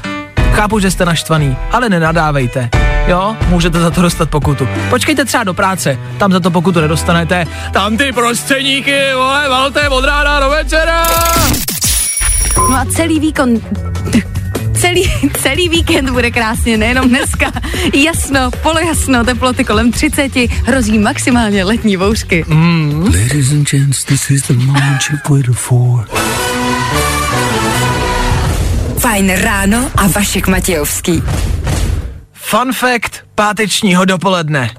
chápu, 0.52 0.80
že 0.80 0.92
jste 0.92 1.06
naštvaný, 1.06 1.58
ale 1.72 1.90
nenadávejte. 1.90 2.70
Jo, 3.08 3.38
můžete 3.50 3.80
za 3.80 3.92
to 3.92 4.02
dostat 4.02 4.30
pokutu. 4.30 4.68
Počkejte 4.90 5.26
třeba 5.26 5.44
do 5.44 5.54
práce, 5.54 6.00
tam 6.18 6.32
za 6.32 6.40
to 6.40 6.52
pokutu 6.52 6.82
nedostanete. 6.82 7.46
Tam 7.74 7.98
ty 7.98 8.12
prostředníky, 8.12 9.00
vole, 9.14 9.50
valte 9.50 9.90
od 9.90 10.06
rána 10.06 10.40
do 10.40 10.50
večera. 10.50 11.08
No 12.70 12.76
a 12.76 12.86
celý 12.86 13.20
výkon... 13.20 13.50
Celý, 14.82 15.12
celý 15.42 15.70
víkend 15.70 16.10
bude 16.10 16.32
krásně, 16.32 16.78
nejenom 16.78 17.10
dneska. 17.10 17.52
Jasno, 17.94 18.52
polojasno, 18.52 19.24
teploty 19.24 19.64
kolem 19.64 19.92
30, 19.92 20.36
hrozí 20.66 21.00
maximálně 21.00 21.64
letní 21.64 21.98
bouřky. 21.98 22.46
Ladies 23.06 23.52
and 23.52 23.70
gents, 23.70 24.04
this 24.04 24.32
is 24.32 24.48
the 24.48 24.54
moment 24.54 25.02
you've 25.10 25.30
waited 25.30 25.56
for. 25.56 26.06
Fajn 29.08 29.30
ráno 29.30 29.92
a 29.96 30.08
Vašek 30.08 30.48
Matějovský. 30.48 31.24
Fun 32.34 32.74
fact 32.74 33.26
pátečního 33.36 34.06
dopoledne. 34.06 34.72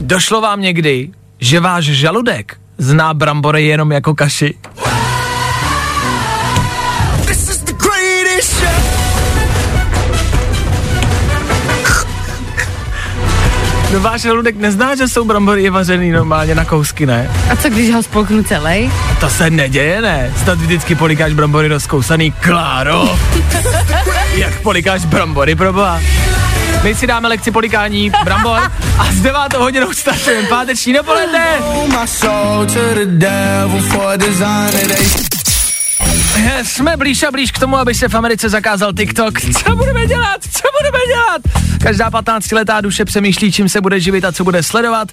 Došlo 0.00 0.40
vám 0.40 0.60
někdy, 0.60 1.10
že 1.40 1.60
váš 1.60 1.84
žaludek 1.84 2.56
zná 2.78 3.14
brambory 3.14 3.64
jenom 3.66 3.92
jako 3.92 4.14
kaši? 4.14 4.54
No 13.92 14.00
váš 14.00 14.20
žaludek 14.20 14.56
nezná, 14.56 14.94
že 14.94 15.08
jsou 15.08 15.24
brambory 15.24 15.70
vařený 15.70 16.10
normálně 16.10 16.54
na 16.54 16.64
kousky, 16.64 17.06
ne? 17.06 17.30
A 17.50 17.56
co 17.56 17.68
když 17.68 17.94
ho 17.94 18.02
spolknu 18.02 18.42
celý? 18.42 18.92
To 19.20 19.30
se 19.30 19.50
neděje, 19.50 20.00
ne? 20.02 20.32
Snad 20.42 20.58
vždycky 20.58 20.94
polikáš 20.94 21.32
brambory 21.32 21.68
rozkousaný, 21.68 22.30
Kláro. 22.32 23.18
Jak 24.34 24.60
polikáš 24.60 25.04
brambory, 25.04 25.54
proboha? 25.54 26.00
My 26.82 26.94
si 26.94 27.06
dáme 27.06 27.28
lekci 27.28 27.50
polikání 27.50 28.12
brambor 28.24 28.72
a 28.98 29.12
s 29.12 29.20
devátou 29.20 29.58
hodinou 29.58 29.92
startujeme 29.92 30.48
páteční 30.48 30.92
dopoledne. 30.92 31.46
Jsme 36.62 36.96
blíž 36.96 37.22
a 37.22 37.30
blíž 37.30 37.50
k 37.52 37.58
tomu, 37.58 37.76
aby 37.76 37.94
se 37.94 38.08
v 38.08 38.14
Americe 38.14 38.48
zakázal 38.48 38.92
TikTok. 38.92 39.40
Co 39.40 39.76
budeme 39.76 40.06
dělat? 40.06 40.40
Co 40.42 40.62
budeme 40.80 40.98
dělat? 41.08 41.66
Každá 41.82 42.10
15-letá 42.10 42.80
duše 42.80 43.04
přemýšlí, 43.04 43.52
čím 43.52 43.68
se 43.68 43.80
bude 43.80 44.00
živit 44.00 44.24
a 44.24 44.32
co 44.32 44.44
bude 44.44 44.62
sledovat. 44.62 45.08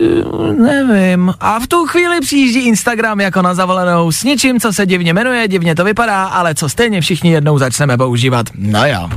Uh, 0.00 0.64
nevím. 0.64 1.34
A 1.40 1.58
v 1.60 1.66
tu 1.66 1.86
chvíli 1.86 2.20
přijíždí 2.20 2.60
Instagram 2.60 3.20
jako 3.20 3.42
na 3.42 3.54
zavolenou 3.54 4.12
s 4.12 4.24
něčím, 4.24 4.60
co 4.60 4.72
se 4.72 4.86
divně 4.86 5.14
jmenuje, 5.14 5.48
divně 5.48 5.74
to 5.74 5.84
vypadá, 5.84 6.24
ale 6.24 6.54
co 6.54 6.68
stejně 6.68 7.00
všichni 7.00 7.32
jednou 7.32 7.58
začneme 7.58 7.96
používat. 7.96 8.46
No 8.54 8.86
jo. 8.86 9.08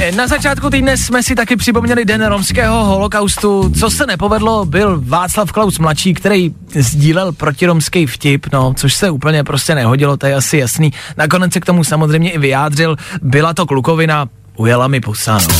E, 0.00 0.12
Na 0.12 0.26
začátku 0.26 0.70
týdne 0.70 0.96
jsme 0.96 1.22
si 1.22 1.34
taky 1.34 1.56
připomněli 1.56 2.04
den 2.04 2.26
romského 2.26 2.84
holokaustu. 2.84 3.72
Co 3.80 3.90
se 3.90 4.06
nepovedlo, 4.06 4.64
byl 4.64 5.02
Václav 5.04 5.52
Klaus 5.52 5.78
mladší, 5.78 6.14
který 6.14 6.54
sdílel 6.74 7.32
protiromský 7.32 8.06
vtip, 8.06 8.46
no, 8.52 8.74
což 8.76 8.94
se 8.94 9.10
úplně 9.10 9.44
prostě 9.44 9.74
nehodilo, 9.74 10.16
to 10.16 10.26
je 10.26 10.34
asi 10.34 10.58
jasný. 10.58 10.92
Nakonec 11.16 11.52
se 11.52 11.60
k 11.60 11.66
tomu 11.66 11.84
samozřejmě 11.84 12.30
i 12.30 12.38
vyjádřil, 12.38 12.96
byla 13.22 13.54
to 13.54 13.66
klukovina, 13.66 14.26
ujela 14.56 14.88
mi 14.88 15.00
pusa, 15.00 15.38
no. 15.48 15.54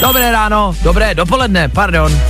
Dobré 0.00 0.32
ráno, 0.32 0.74
dobré 0.82 1.14
dopoledne, 1.14 1.68
pardon. 1.68 2.20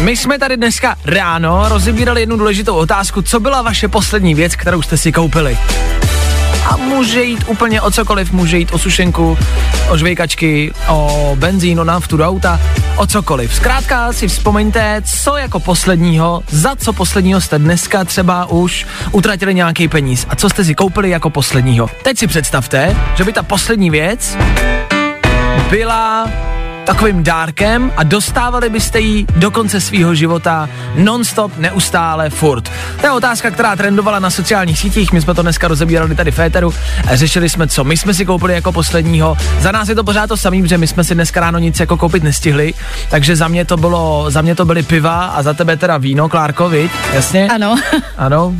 My 0.00 0.16
jsme 0.16 0.38
tady 0.38 0.56
dneska 0.56 0.96
ráno 1.04 1.64
rozebírali 1.68 2.20
jednu 2.20 2.36
důležitou 2.36 2.74
otázku, 2.74 3.22
co 3.22 3.40
byla 3.40 3.62
vaše 3.62 3.88
poslední 3.88 4.34
věc, 4.34 4.56
kterou 4.56 4.82
jste 4.82 4.96
si 4.96 5.12
koupili. 5.12 5.58
A 6.66 6.76
může 6.76 7.22
jít 7.22 7.44
úplně 7.46 7.80
o 7.80 7.90
cokoliv, 7.90 8.32
může 8.32 8.58
jít 8.58 8.72
o 8.72 8.78
sušenku, 8.78 9.38
o 9.90 9.96
žvejkačky, 9.96 10.72
o 10.88 11.32
benzín, 11.38 11.80
o 11.80 11.84
naftu 11.84 12.16
do 12.16 12.24
auta, 12.24 12.60
o 12.96 13.06
cokoliv. 13.06 13.54
Zkrátka 13.54 14.12
si 14.12 14.28
vzpomeňte, 14.28 15.02
co 15.04 15.36
jako 15.36 15.60
posledního, 15.60 16.42
za 16.50 16.76
co 16.76 16.92
posledního 16.92 17.40
jste 17.40 17.58
dneska 17.58 18.04
třeba 18.04 18.46
už 18.46 18.86
utratili 19.12 19.54
nějaký 19.54 19.88
peníz 19.88 20.26
a 20.28 20.36
co 20.36 20.50
jste 20.50 20.64
si 20.64 20.74
koupili 20.74 21.10
jako 21.10 21.30
posledního. 21.30 21.90
Teď 22.02 22.18
si 22.18 22.26
představte, 22.26 22.96
že 23.16 23.24
by 23.24 23.32
ta 23.32 23.42
poslední 23.42 23.90
věc 23.90 24.36
byla 25.70 26.30
takovým 26.86 27.22
dárkem 27.22 27.92
a 27.96 28.02
dostávali 28.02 28.68
byste 28.68 29.00
ji 29.00 29.26
do 29.36 29.50
konce 29.50 29.80
svého 29.80 30.14
života 30.14 30.68
non-stop, 30.94 31.52
neustále, 31.56 32.30
furt. 32.30 32.70
To 33.00 33.06
je 33.06 33.10
otázka, 33.10 33.50
která 33.50 33.76
trendovala 33.76 34.18
na 34.18 34.30
sociálních 34.30 34.78
sítích, 34.78 35.12
my 35.12 35.20
jsme 35.20 35.34
to 35.34 35.42
dneska 35.42 35.68
rozebírali 35.68 36.14
tady 36.14 36.30
v 36.30 36.34
Féteru, 36.34 36.74
řešili 37.12 37.48
jsme, 37.48 37.66
co 37.66 37.84
my 37.84 37.96
jsme 37.96 38.14
si 38.14 38.24
koupili 38.26 38.54
jako 38.54 38.72
posledního. 38.72 39.36
Za 39.60 39.72
nás 39.72 39.88
je 39.88 39.94
to 39.94 40.04
pořád 40.04 40.26
to 40.26 40.36
samý, 40.36 40.68
že 40.68 40.78
my 40.78 40.86
jsme 40.86 41.04
si 41.04 41.14
dneska 41.14 41.40
ráno 41.40 41.58
nic 41.58 41.80
jako 41.80 41.96
koupit 41.96 42.22
nestihli, 42.22 42.74
takže 43.10 43.36
za 43.36 43.48
mě 43.48 43.64
to 43.64 43.76
bylo, 43.76 44.30
za 44.30 44.42
mě 44.42 44.54
to 44.54 44.64
byly 44.64 44.82
piva 44.82 45.24
a 45.24 45.42
za 45.42 45.54
tebe 45.54 45.76
teda 45.76 45.96
víno, 45.96 46.28
Klárko, 46.28 46.68
viď? 46.68 46.90
Jasně? 47.12 47.48
Ano. 47.48 47.76
Ano, 48.16 48.54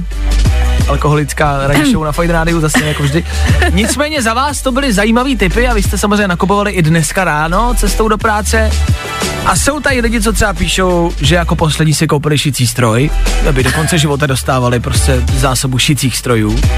alkoholická 0.90 1.66
ranní 1.66 1.92
show 1.92 2.05
na 2.05 2.12
Fajn 2.12 2.31
Rádiu, 2.31 2.61
zase 2.61 2.85
jako 2.85 3.03
vždy. 3.03 3.24
Nicméně 3.70 4.22
za 4.22 4.35
vás 4.35 4.62
to 4.62 4.72
byly 4.72 4.92
zajímavý 4.92 5.37
typy 5.37 5.68
a 5.68 5.74
vy 5.74 5.83
jste 5.83 5.98
samozřejmě 5.98 6.29
nakupovali 6.29 6.72
i 6.72 6.83
dneska 6.83 7.24
ráno 7.24 7.74
cestou 7.74 8.09
do 8.09 8.18
práce. 8.18 8.70
A 9.46 9.57
jsou 9.57 9.81
tady 9.81 10.00
lidi, 10.00 10.20
co 10.20 10.33
třeba 10.33 10.53
píšou, 10.53 11.12
že 11.20 11.35
jako 11.35 11.57
poslední 11.57 11.94
si 11.94 12.07
koupili 12.07 12.38
šicí 12.38 12.66
stroj, 12.66 13.11
aby 13.48 13.62
do 13.62 13.72
konce 13.72 13.98
života 13.98 14.26
dostávali 14.26 14.81
prostě 14.81 15.22
zásobu 15.35 15.79
šicích 15.79 16.16
strojů. 16.16 16.59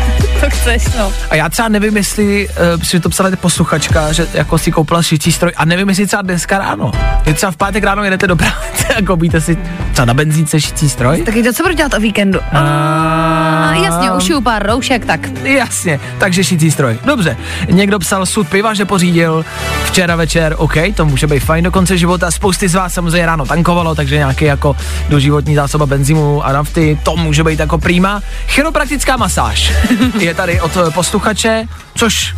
To 0.42 0.50
chceš, 0.50 0.84
no. 0.98 1.12
A 1.30 1.34
já 1.34 1.48
třeba 1.48 1.68
nevím, 1.68 1.96
jestli, 1.96 2.48
uh, 2.48 2.54
protože 2.80 3.00
to 3.00 3.08
psala 3.08 3.30
posluchačka, 3.40 4.12
že 4.12 4.26
jako 4.34 4.58
si 4.58 4.72
koupila 4.72 5.02
šicí 5.02 5.32
stroj 5.32 5.52
a 5.56 5.64
nevím, 5.64 5.88
jestli 5.88 6.06
třeba 6.06 6.22
dneska 6.22 6.58
ráno. 6.58 6.92
Vy 7.26 7.34
třeba 7.34 7.52
v 7.52 7.56
pátek 7.56 7.84
ráno 7.84 8.04
jedete 8.04 8.26
do 8.26 8.36
práce 8.36 8.94
a 8.98 9.02
koupíte 9.02 9.40
si 9.40 9.58
třeba 9.92 10.06
na 10.06 10.14
benzínce 10.14 10.60
šicí 10.60 10.88
stroj. 10.88 11.22
Tak 11.26 11.34
to 11.34 11.52
co 11.52 11.62
budu 11.62 11.74
dělat 11.74 11.94
o 11.94 12.00
víkendu? 12.00 12.40
A 12.52 13.74
jasně, 13.82 14.12
ušiju 14.12 14.40
pár 14.40 14.66
roušek, 14.66 15.04
tak. 15.04 15.44
Jasně, 15.44 16.00
takže 16.18 16.44
šicí 16.44 16.70
stroj. 16.70 16.98
Dobře. 17.04 17.36
Někdo 17.70 17.98
psal 17.98 18.26
sud 18.26 18.48
piva, 18.48 18.74
že 18.74 18.84
pořídil 18.84 19.44
včera 19.84 20.16
večer, 20.16 20.54
OK, 20.58 20.74
to 20.94 21.04
může 21.04 21.26
být 21.26 21.40
fajn 21.40 21.64
do 21.64 21.70
konce 21.70 21.98
života. 21.98 22.30
Spousty 22.52 22.68
z 22.68 22.74
vás 22.74 22.94
samozřejmě 22.94 23.26
ráno 23.26 23.46
tankovalo, 23.46 23.94
takže 23.94 24.16
nějaký 24.16 24.44
jako 24.44 24.76
doživotní 25.08 25.54
zásoba 25.54 25.86
benzínu 25.86 26.46
a 26.46 26.52
nafty, 26.52 26.98
to 27.02 27.16
může 27.16 27.44
být 27.44 27.58
jako 27.58 27.78
prýma. 27.78 28.22
Chiropraktická 28.46 29.16
masáž 29.16 29.72
je 30.18 30.34
tady 30.34 30.60
od 30.60 30.78
posluchače, 30.94 31.64
což 31.94 32.34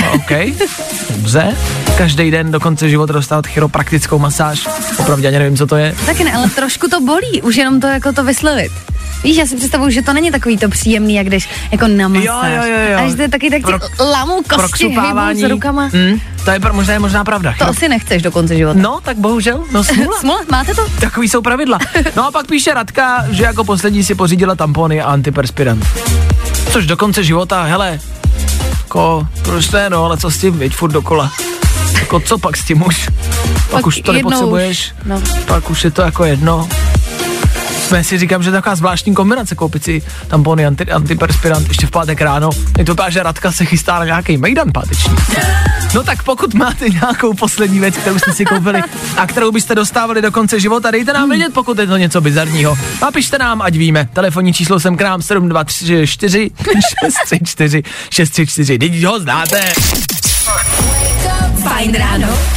no, 0.00 0.12
OK, 0.12 0.30
dobře. 1.10 1.56
Každý 1.98 2.30
den 2.30 2.50
do 2.50 2.60
konce 2.60 2.88
života 2.88 3.12
dostat 3.12 3.46
chiropraktickou 3.46 4.18
masáž. 4.18 4.68
Opravdu 4.98 5.26
ani 5.26 5.38
nevím, 5.38 5.56
co 5.56 5.66
to 5.66 5.76
je. 5.76 5.94
Taky 6.06 6.24
ne, 6.24 6.32
ale 6.32 6.50
trošku 6.50 6.88
to 6.88 7.00
bolí, 7.00 7.42
už 7.42 7.56
jenom 7.56 7.80
to 7.80 7.86
jako 7.86 8.12
to 8.12 8.24
vyslovit. 8.24 8.72
Víš, 9.24 9.36
já 9.36 9.46
si 9.46 9.56
představuju, 9.56 9.90
že 9.90 10.02
to 10.02 10.12
není 10.12 10.30
takový 10.30 10.58
to 10.58 10.68
příjemný, 10.68 11.14
jak 11.14 11.30
jdeš 11.30 11.48
jako 11.72 11.88
na 11.88 12.08
masáž. 12.08 12.24
Jo, 12.24 12.40
jo, 12.44 12.62
jo, 12.64 12.92
jo. 12.92 12.98
A 12.98 13.08
že 13.08 13.16
to 13.16 13.22
je 13.22 13.28
taky 13.28 13.50
tak 13.50 13.62
Pro- 13.62 14.06
lamu 14.10 14.42
kosti, 14.48 14.96
s 15.34 15.42
rukama. 15.42 15.84
Mm, 15.92 16.20
to 16.44 16.50
je 16.50 16.58
pr- 16.58 16.72
možná, 16.72 16.92
je 16.92 16.98
možná 16.98 17.24
pravda. 17.24 17.54
To 17.58 17.68
asi 17.68 17.88
nechceš 17.88 18.22
do 18.22 18.30
konce 18.30 18.56
života. 18.56 18.80
No, 18.82 19.00
tak 19.02 19.16
bohužel, 19.16 19.64
no 19.72 19.84
smůla. 19.94 20.20
Smula, 20.20 20.40
máte 20.50 20.74
to? 20.74 20.86
Takový 21.00 21.28
jsou 21.28 21.42
pravidla. 21.42 21.78
No 22.16 22.26
a 22.26 22.30
pak 22.30 22.46
píše 22.46 22.74
Radka, 22.74 23.24
že 23.30 23.42
jako 23.44 23.64
poslední 23.64 24.04
si 24.04 24.14
pořídila 24.14 24.54
tampony 24.54 25.00
a 25.00 25.06
antiperspirant. 25.06 25.86
Což 26.72 26.86
do 26.86 26.96
konce 26.96 27.24
života, 27.24 27.62
hele, 27.62 27.98
jako, 28.82 29.28
prostě 29.42 29.84
no, 29.88 30.04
ale 30.04 30.16
co 30.16 30.30
s 30.30 30.38
tím, 30.38 30.58
veď 30.58 30.72
furt 30.74 30.92
dokola. 30.92 31.32
Jako 31.94 32.20
co 32.20 32.38
pak 32.38 32.56
s 32.56 32.64
tím 32.64 32.86
už? 32.86 33.08
Pak, 33.54 33.70
Pak 33.70 33.86
už 33.86 34.00
to 34.00 34.12
nepotřebuješ, 34.12 34.92
už, 34.98 35.06
no. 35.06 35.22
pak 35.46 35.70
už 35.70 35.84
je 35.84 35.90
to 35.90 36.02
jako 36.02 36.24
jedno. 36.24 36.68
Já 37.96 38.02
si 38.02 38.18
říkám, 38.18 38.42
že 38.42 38.48
je 38.48 38.52
taková 38.52 38.74
zvláštní 38.74 39.14
kombinace 39.14 39.54
koupit 39.54 39.84
si 39.84 40.02
tampony, 40.28 40.66
anti, 40.66 40.84
antiperspirant 40.84 41.68
ještě 41.68 41.86
v 41.86 41.90
pátek 41.90 42.20
ráno. 42.20 42.50
Je 42.78 42.84
to 42.84 42.96
že 43.08 43.22
Radka 43.22 43.52
se 43.52 43.64
chystá 43.64 43.98
na 43.98 44.04
nějaký 44.04 44.36
mejdan 44.36 44.72
páteční. 44.72 45.16
No 45.94 46.02
tak 46.02 46.22
pokud 46.22 46.54
máte 46.54 46.88
nějakou 46.88 47.34
poslední 47.34 47.80
věc, 47.80 47.96
kterou 47.96 48.18
jste 48.18 48.32
si 48.32 48.44
koupili 48.44 48.82
a 49.16 49.26
kterou 49.26 49.52
byste 49.52 49.74
dostávali 49.74 50.22
do 50.22 50.32
konce 50.32 50.60
života, 50.60 50.90
dejte 50.90 51.12
nám 51.12 51.28
vědět, 51.28 51.54
pokud 51.54 51.78
je 51.78 51.86
to 51.86 51.96
něco 51.96 52.20
bizarního. 52.20 52.78
Napište 53.02 53.38
nám, 53.38 53.62
ať 53.62 53.74
víme. 53.74 54.08
Telefonní 54.12 54.52
číslo 54.52 54.80
jsem 54.80 54.96
k 54.96 55.02
nám 55.02 55.22
7234 55.22 56.50
634 57.14 57.82
634. 58.10 58.78
Teď 58.78 59.04
ho 59.04 59.20
znáte. 59.20 59.72
Fajn 61.62 61.94
ráno. 61.94 62.51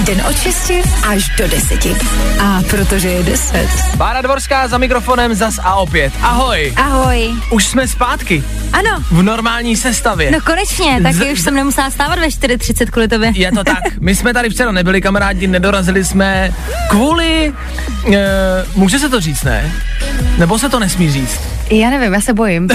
Každý 0.00 0.14
den 0.16 0.26
od 0.26 0.38
6 0.38 0.72
až 1.08 1.28
do 1.38 1.48
10. 1.48 1.86
A 2.42 2.62
protože 2.70 3.08
je 3.08 3.22
10. 3.22 3.68
Bára 3.96 4.20
Dvorská 4.22 4.68
za 4.68 4.78
mikrofonem 4.78 5.34
zas 5.34 5.58
a 5.62 5.74
opět. 5.74 6.12
Ahoj. 6.22 6.72
Ahoj. 6.76 7.30
Už 7.50 7.66
jsme 7.66 7.88
zpátky 7.88 8.44
Ano, 8.72 8.90
v 9.10 9.22
normální 9.22 9.76
sestavě. 9.76 10.30
no 10.30 10.38
konečně, 10.40 11.00
taky 11.02 11.14
Z- 11.14 11.32
už 11.32 11.40
jsem 11.40 11.54
nemusela 11.54 11.90
stávat 11.90 12.18
ve 12.18 12.26
4.30 12.26 12.90
kvůli 12.90 13.08
tobě. 13.08 13.32
Je 13.34 13.52
to 13.52 13.64
tak. 13.64 13.78
My 14.00 14.14
jsme 14.16 14.34
tady 14.34 14.50
včera 14.50 14.72
nebyli 14.72 15.00
kamarádi, 15.00 15.46
nedorazili 15.46 16.04
jsme 16.04 16.54
kvůli... 16.88 17.52
E, 18.14 18.18
může 18.74 18.98
se 18.98 19.08
to 19.08 19.20
říct, 19.20 19.42
ne? 19.44 19.72
Nebo 20.38 20.58
se 20.58 20.68
to 20.68 20.78
nesmí 20.80 21.10
říct? 21.10 21.40
Já 21.70 21.90
nevím, 21.90 22.12
já 22.14 22.20
se 22.20 22.32
bojím. 22.34 22.68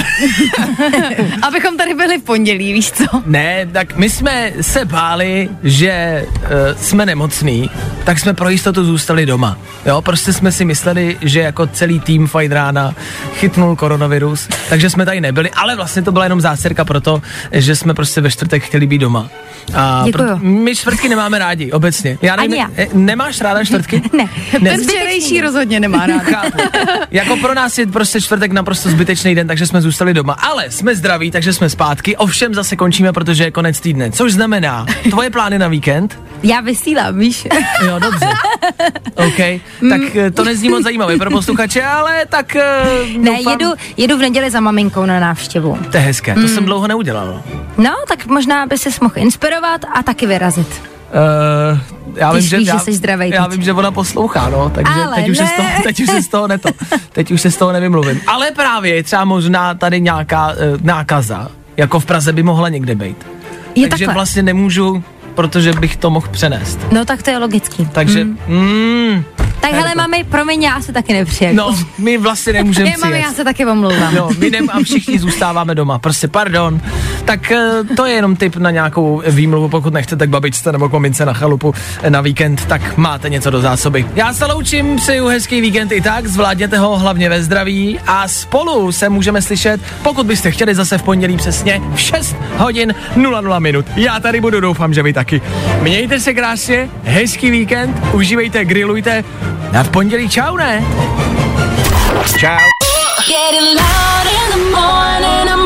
Abychom 1.42 1.76
tady 1.76 1.94
byli 1.94 2.18
v 2.18 2.22
pondělí, 2.22 2.72
víš 2.72 2.92
co? 2.92 3.04
Ne, 3.26 3.66
tak 3.72 3.96
my 3.96 4.10
jsme 4.10 4.52
se 4.60 4.84
báli, 4.84 5.48
že 5.62 6.24
uh, 6.26 6.40
jsme 6.82 7.06
nemocní, 7.06 7.25
tak 8.04 8.18
jsme 8.18 8.34
pro 8.34 8.48
jistotu 8.48 8.84
zůstali 8.84 9.26
doma. 9.26 9.58
Jo, 9.86 10.02
prostě 10.02 10.32
jsme 10.32 10.52
si 10.52 10.64
mysleli, 10.64 11.16
že 11.20 11.40
jako 11.40 11.66
celý 11.66 12.00
tým 12.00 12.26
Fajn 12.26 12.52
rána 12.52 12.94
chytnul 13.34 13.76
koronavirus, 13.76 14.48
takže 14.68 14.90
jsme 14.90 15.04
tady 15.04 15.20
nebyli, 15.20 15.50
ale 15.50 15.76
vlastně 15.76 16.02
to 16.02 16.12
byla 16.12 16.24
jenom 16.24 16.40
záserka 16.40 16.84
proto, 16.84 17.22
že 17.52 17.76
jsme 17.76 17.94
prostě 17.94 18.20
ve 18.20 18.30
čtvrtek 18.30 18.62
chtěli 18.62 18.86
být 18.86 18.98
doma. 18.98 19.28
A 19.74 20.02
Děkuju. 20.06 20.38
my 20.42 20.76
čtvrtky 20.76 21.08
nemáme 21.08 21.38
rádi, 21.38 21.72
obecně. 21.72 22.18
Já 22.22 22.36
nevím, 22.36 22.52
Ani 22.52 22.60
já. 22.60 22.82
e, 22.84 22.88
Nemáš 22.94 23.40
ráda 23.40 23.64
čtvrtky? 23.64 24.02
Ne. 24.60 24.70
Ten 24.70 24.80
včerejší 24.88 25.40
rozhodně 25.40 25.80
nemá 25.80 26.06
rád. 26.06 26.22
Chápu. 26.22 26.58
Jako 27.10 27.36
pro 27.36 27.54
nás 27.54 27.78
je 27.78 27.86
prostě 27.86 28.20
čtvrtek 28.20 28.52
naprosto 28.52 28.90
zbytečný 28.90 29.34
den, 29.34 29.46
takže 29.46 29.66
jsme 29.66 29.80
zůstali 29.82 30.14
doma. 30.14 30.32
Ale 30.32 30.70
jsme 30.70 30.96
zdraví, 30.96 31.30
takže 31.30 31.52
jsme 31.52 31.70
zpátky. 31.70 32.16
Ovšem 32.16 32.54
zase 32.54 32.76
končíme, 32.76 33.12
protože 33.12 33.44
je 33.44 33.50
konec 33.50 33.80
týdne. 33.80 34.10
Což 34.10 34.32
znamená, 34.32 34.86
tvoje 35.10 35.30
plány 35.30 35.58
na 35.58 35.68
víkend? 35.68 36.18
Já 36.42 36.60
vysílám, 36.60 37.05
víš? 37.10 37.48
Jo, 37.86 37.98
dobře. 37.98 38.26
OK. 39.14 39.60
Tak 39.90 40.16
eh, 40.16 40.30
to 40.30 40.44
nezní 40.44 40.68
moc 40.68 40.82
zajímavé 40.82 41.16
pro 41.16 41.30
posluchače, 41.30 41.82
ale 41.82 42.26
tak... 42.28 42.56
eh, 42.56 42.62
Ne, 43.18 43.30
doufám- 43.36 43.52
jedu, 43.60 43.72
jedu 43.96 44.16
v 44.16 44.20
neděli 44.20 44.50
za 44.50 44.60
maminkou 44.60 45.06
na 45.06 45.20
návštěvu. 45.20 45.78
To 45.90 45.96
je 45.96 46.02
hezké, 46.02 46.34
to 46.34 46.48
jsem 46.48 46.64
dlouho 46.64 46.86
neudělal. 46.86 47.42
No, 47.78 47.94
tak 48.08 48.26
možná 48.26 48.66
by 48.66 48.78
se 48.78 48.88
mohl 49.00 49.14
inspirovat 49.16 49.80
a 49.94 50.02
taky 50.02 50.26
vyrazit. 50.26 50.82
Uh, 51.72 51.78
já 52.16 52.32
vím, 52.32 52.42
že, 52.42 52.56
víš, 52.56 52.66
že 52.66 52.72
já, 52.72 52.78
jsi 52.78 52.92
zdravej 52.92 53.30
já 53.30 53.42
teď. 53.44 53.52
vím, 53.52 53.62
že 53.62 53.72
ona 53.72 53.90
poslouchá, 53.90 54.48
no, 54.48 54.70
takže 54.74 54.92
Ale 54.92 55.16
teď 55.16 55.28
už, 55.30 55.36
se 55.38 55.46
z 55.46 55.52
toho, 55.56 55.68
teď 55.82 56.00
už 56.00 56.06
se 56.10 56.22
z 56.22 56.28
toho 56.28 56.48
neto, 56.48 56.68
teď 57.12 57.30
už 57.30 57.40
se 57.40 57.50
z 57.50 57.56
toho 57.56 57.72
nevymluvím. 57.72 58.20
Ale 58.26 58.50
právě 58.50 58.94
je 58.94 59.02
třeba 59.02 59.24
možná 59.24 59.74
tady 59.74 60.00
nějaká 60.00 60.46
uh, 60.48 60.54
nákaza, 60.82 61.48
jako 61.76 62.00
v 62.00 62.06
Praze 62.06 62.32
by 62.32 62.42
mohla 62.42 62.68
někde 62.68 62.94
být. 62.94 63.26
Je 63.74 63.88
takže 63.88 64.04
takhle. 64.04 64.14
vlastně 64.14 64.42
nemůžu, 64.42 65.02
protože 65.36 65.72
bych 65.72 65.96
to 65.96 66.10
mohl 66.10 66.28
přenést. 66.30 66.78
No 66.92 67.04
tak 67.04 67.22
to 67.22 67.30
je 67.30 67.38
logický. 67.38 67.86
Takže, 67.92 68.24
mm. 68.24 68.38
Mm, 68.48 69.24
Tak 69.60 69.72
hele, 69.72 69.94
mami, 69.96 70.24
promiň, 70.24 70.62
já 70.62 70.80
se 70.80 70.92
taky 70.92 71.12
nepřijel. 71.12 71.54
no, 71.54 71.76
my 71.98 72.18
vlastně 72.18 72.52
nemůžeme 72.52 72.90
Je, 72.90 72.96
mami, 72.98 73.16
já 73.16 73.22
přijet. 73.22 73.36
se 73.36 73.44
taky 73.44 73.66
omlouvám. 73.66 74.14
No, 74.14 74.28
my 74.38 74.50
nem 74.50 74.66
a 74.72 74.78
všichni 74.84 75.18
zůstáváme 75.18 75.74
doma. 75.74 75.98
Prostě 75.98 76.28
pardon. 76.28 76.80
Tak 77.26 77.50
eh, 77.50 77.84
to 77.96 78.06
je 78.06 78.14
jenom 78.14 78.36
tip 78.36 78.56
na 78.56 78.70
nějakou 78.70 79.22
výmluvu, 79.26 79.68
pokud 79.68 79.92
nechcete 79.92 80.26
k 80.26 80.30
babičce 80.30 80.72
nebo 80.72 80.88
k 80.88 80.92
mamince 80.92 81.26
na 81.26 81.32
chalupu 81.32 81.74
eh, 82.02 82.10
na 82.10 82.20
víkend, 82.20 82.66
tak 82.66 82.96
máte 82.96 83.28
něco 83.28 83.50
do 83.50 83.60
zásoby. 83.60 84.06
Já 84.14 84.32
se 84.32 84.46
loučím, 84.46 84.96
přeju 84.96 85.26
hezký 85.26 85.60
víkend 85.60 85.92
i 85.92 86.00
tak, 86.00 86.26
zvládněte 86.26 86.78
ho 86.78 86.98
hlavně 86.98 87.28
ve 87.28 87.42
zdraví 87.42 87.98
a 88.06 88.28
spolu 88.28 88.92
se 88.92 89.08
můžeme 89.08 89.42
slyšet, 89.42 89.80
pokud 90.02 90.26
byste 90.26 90.50
chtěli 90.50 90.74
zase 90.74 90.98
v 90.98 91.02
pondělí 91.02 91.36
přesně 91.36 91.82
v 91.94 92.00
6 92.00 92.36
hodin 92.56 92.94
00 93.16 93.60
minut. 93.60 93.86
Já 93.96 94.20
tady 94.20 94.40
budu, 94.40 94.60
doufám, 94.60 94.94
že 94.94 95.02
vy 95.02 95.12
taky. 95.12 95.42
Mějte 95.82 96.20
se 96.20 96.34
krásně, 96.34 96.88
hezký 97.04 97.50
víkend, 97.50 97.96
užívejte, 98.12 98.64
grillujte 98.64 99.24
a 99.78 99.82
v 99.82 99.88
pondělí 99.88 100.28
čau, 100.28 100.56
ne? 100.56 100.84
Čau. 102.38 102.58
Getting 103.28 103.74
loud 103.74 104.26
in 104.26 104.50
the 104.50 104.70
morning, 104.76 105.45